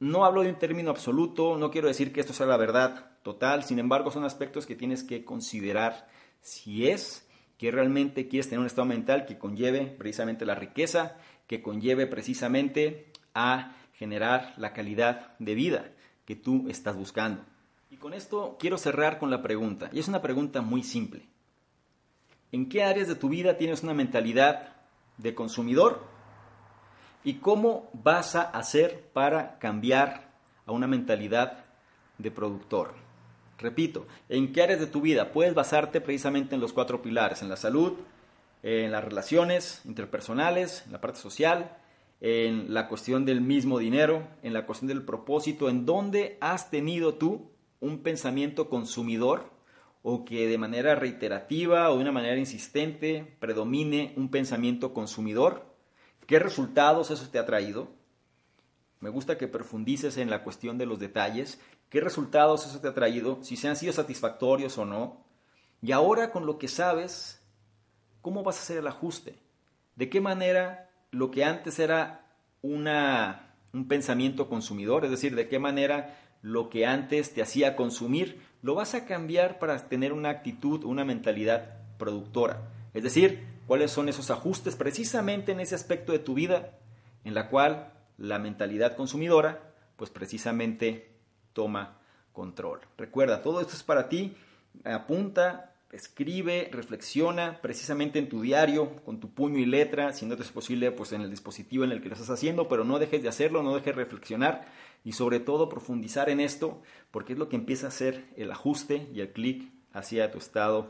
No 0.00 0.24
hablo 0.24 0.42
de 0.42 0.50
un 0.50 0.58
término 0.58 0.90
absoluto, 0.90 1.56
no 1.56 1.70
quiero 1.70 1.88
decir 1.88 2.12
que 2.12 2.20
esto 2.20 2.32
sea 2.32 2.46
la 2.46 2.56
verdad 2.56 3.10
total, 3.22 3.64
sin 3.64 3.78
embargo 3.78 4.10
son 4.10 4.24
aspectos 4.24 4.64
que 4.64 4.76
tienes 4.76 5.02
que 5.02 5.24
considerar 5.24 6.08
si 6.40 6.88
es 6.88 7.28
que 7.58 7.72
realmente 7.72 8.28
quieres 8.28 8.48
tener 8.48 8.60
un 8.60 8.66
estado 8.66 8.86
mental 8.86 9.26
que 9.26 9.38
conlleve 9.38 9.86
precisamente 9.86 10.46
la 10.46 10.54
riqueza, 10.54 11.16
que 11.48 11.62
conlleve 11.62 12.06
precisamente 12.06 13.10
a 13.34 13.74
generar 13.94 14.54
la 14.56 14.72
calidad 14.72 15.36
de 15.40 15.56
vida 15.56 15.90
que 16.24 16.36
tú 16.36 16.68
estás 16.68 16.96
buscando. 16.96 17.42
Y 17.90 17.96
con 17.96 18.14
esto 18.14 18.56
quiero 18.60 18.78
cerrar 18.78 19.18
con 19.18 19.30
la 19.30 19.42
pregunta, 19.42 19.90
y 19.92 19.98
es 19.98 20.06
una 20.06 20.22
pregunta 20.22 20.62
muy 20.62 20.84
simple. 20.84 21.26
¿En 22.52 22.68
qué 22.68 22.84
áreas 22.84 23.08
de 23.08 23.16
tu 23.16 23.28
vida 23.28 23.56
tienes 23.56 23.82
una 23.82 23.94
mentalidad 23.94 24.76
de 25.16 25.34
consumidor 25.34 26.06
¿Y 27.24 27.34
cómo 27.34 27.90
vas 27.92 28.36
a 28.36 28.42
hacer 28.42 29.10
para 29.12 29.58
cambiar 29.58 30.30
a 30.66 30.72
una 30.72 30.86
mentalidad 30.86 31.64
de 32.18 32.30
productor? 32.30 32.94
Repito, 33.58 34.06
¿en 34.28 34.52
qué 34.52 34.62
áreas 34.62 34.78
de 34.78 34.86
tu 34.86 35.00
vida 35.00 35.32
puedes 35.32 35.54
basarte 35.54 36.00
precisamente 36.00 36.54
en 36.54 36.60
los 36.60 36.72
cuatro 36.72 37.02
pilares? 37.02 37.42
En 37.42 37.48
la 37.48 37.56
salud, 37.56 37.94
en 38.62 38.92
las 38.92 39.04
relaciones 39.04 39.82
interpersonales, 39.84 40.84
en 40.86 40.92
la 40.92 41.00
parte 41.00 41.18
social, 41.18 41.76
en 42.20 42.72
la 42.72 42.88
cuestión 42.88 43.24
del 43.24 43.40
mismo 43.40 43.78
dinero, 43.78 44.26
en 44.42 44.52
la 44.52 44.64
cuestión 44.64 44.88
del 44.88 45.02
propósito, 45.02 45.68
en 45.68 45.86
dónde 45.86 46.38
has 46.40 46.70
tenido 46.70 47.14
tú 47.14 47.50
un 47.80 47.98
pensamiento 47.98 48.68
consumidor 48.68 49.50
o 50.02 50.24
que 50.24 50.46
de 50.46 50.58
manera 50.58 50.94
reiterativa 50.94 51.90
o 51.90 51.96
de 51.96 52.02
una 52.02 52.12
manera 52.12 52.36
insistente 52.36 53.36
predomine 53.40 54.12
un 54.16 54.30
pensamiento 54.30 54.94
consumidor 54.94 55.67
¿Qué 56.28 56.38
resultados 56.38 57.10
eso 57.10 57.26
te 57.30 57.38
ha 57.38 57.46
traído? 57.46 57.88
Me 59.00 59.08
gusta 59.08 59.38
que 59.38 59.48
profundices 59.48 60.18
en 60.18 60.28
la 60.28 60.44
cuestión 60.44 60.76
de 60.76 60.84
los 60.84 60.98
detalles. 60.98 61.58
¿Qué 61.88 62.02
resultados 62.02 62.66
eso 62.66 62.80
te 62.80 62.88
ha 62.88 62.92
traído? 62.92 63.38
Si 63.42 63.56
se 63.56 63.66
han 63.66 63.76
sido 63.76 63.94
satisfactorios 63.94 64.76
o 64.76 64.84
no. 64.84 65.24
Y 65.80 65.92
ahora 65.92 66.30
con 66.30 66.44
lo 66.44 66.58
que 66.58 66.68
sabes, 66.68 67.40
¿cómo 68.20 68.42
vas 68.42 68.58
a 68.58 68.60
hacer 68.60 68.76
el 68.76 68.86
ajuste? 68.86 69.38
¿De 69.96 70.10
qué 70.10 70.20
manera 70.20 70.90
lo 71.12 71.30
que 71.30 71.44
antes 71.44 71.78
era 71.78 72.26
una, 72.60 73.54
un 73.72 73.88
pensamiento 73.88 74.50
consumidor, 74.50 75.06
es 75.06 75.10
decir, 75.10 75.34
de 75.34 75.48
qué 75.48 75.58
manera 75.58 76.18
lo 76.42 76.68
que 76.68 76.84
antes 76.84 77.32
te 77.32 77.40
hacía 77.40 77.74
consumir, 77.74 78.42
lo 78.60 78.74
vas 78.74 78.92
a 78.94 79.06
cambiar 79.06 79.58
para 79.58 79.88
tener 79.88 80.12
una 80.12 80.28
actitud, 80.28 80.84
una 80.84 81.06
mentalidad 81.06 81.78
productora. 81.96 82.68
Es 82.92 83.02
decir, 83.02 83.57
cuáles 83.68 83.90
son 83.90 84.08
esos 84.08 84.30
ajustes 84.30 84.76
precisamente 84.76 85.52
en 85.52 85.60
ese 85.60 85.74
aspecto 85.74 86.12
de 86.12 86.18
tu 86.18 86.32
vida 86.32 86.78
en 87.22 87.34
la 87.34 87.50
cual 87.50 87.92
la 88.16 88.38
mentalidad 88.38 88.96
consumidora 88.96 89.74
pues 89.96 90.10
precisamente 90.10 91.12
toma 91.52 91.98
control. 92.32 92.80
Recuerda, 92.96 93.42
todo 93.42 93.60
esto 93.60 93.74
es 93.74 93.82
para 93.82 94.08
ti. 94.08 94.34
Apunta, 94.84 95.74
escribe, 95.92 96.70
reflexiona 96.72 97.60
precisamente 97.60 98.18
en 98.18 98.30
tu 98.30 98.40
diario, 98.40 99.02
con 99.04 99.20
tu 99.20 99.34
puño 99.34 99.58
y 99.58 99.66
letra, 99.66 100.14
si 100.14 100.24
no 100.24 100.34
te 100.36 100.44
es 100.44 100.50
posible, 100.50 100.90
pues 100.90 101.12
en 101.12 101.20
el 101.20 101.30
dispositivo 101.30 101.84
en 101.84 101.92
el 101.92 102.00
que 102.00 102.08
lo 102.08 102.14
estás 102.14 102.30
haciendo, 102.30 102.68
pero 102.68 102.84
no 102.84 102.98
dejes 102.98 103.22
de 103.22 103.28
hacerlo, 103.28 103.62
no 103.62 103.74
dejes 103.74 103.94
de 103.94 104.02
reflexionar 104.02 104.66
y 105.04 105.12
sobre 105.12 105.40
todo 105.40 105.68
profundizar 105.68 106.30
en 106.30 106.40
esto, 106.40 106.80
porque 107.10 107.34
es 107.34 107.38
lo 107.38 107.50
que 107.50 107.56
empieza 107.56 107.86
a 107.86 107.88
hacer 107.90 108.24
el 108.36 108.50
ajuste 108.50 109.08
y 109.12 109.20
el 109.20 109.32
clic 109.32 109.70
hacia 109.92 110.30
tu 110.30 110.38
estado 110.38 110.88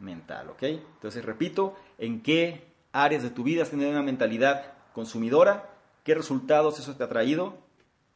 mental, 0.00 0.50
¿ok? 0.50 0.62
Entonces, 0.62 1.24
repito, 1.24 1.76
¿en 1.98 2.22
qué 2.22 2.64
áreas 2.92 3.22
de 3.22 3.30
tu 3.30 3.42
vida 3.44 3.62
has 3.62 3.70
tenido 3.70 3.90
una 3.90 4.02
mentalidad 4.02 4.72
consumidora? 4.92 5.70
¿Qué 6.04 6.14
resultados 6.14 6.78
eso 6.78 6.96
te 6.96 7.04
ha 7.04 7.08
traído? 7.08 7.58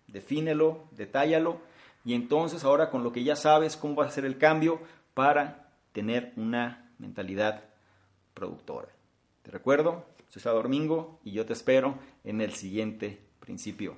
Defínelo, 0.09 0.85
detállalo 0.93 1.61
y 2.05 2.15
entonces 2.15 2.65
ahora 2.65 2.91
con 2.91 3.03
lo 3.03 3.13
que 3.13 3.25
ya 3.25 3.37
sabes, 3.37 3.77
cómo 3.77 3.97
va 3.97 4.07
a 4.07 4.11
ser 4.11 4.25
el 4.25 4.39
cambio 4.39 4.81
para 5.15 5.71
tener 5.93 6.33
una 6.37 6.93
mentalidad 6.99 7.65
productora. 8.35 8.89
Te 9.43 9.51
recuerdo, 9.51 10.05
soy 10.29 10.43
Salvador 10.43 10.65
Domingo 10.65 11.21
y 11.25 11.33
yo 11.33 11.47
te 11.47 11.53
espero 11.53 11.99
en 12.25 12.41
el 12.41 12.53
siguiente 12.53 13.21
principio. 13.41 13.97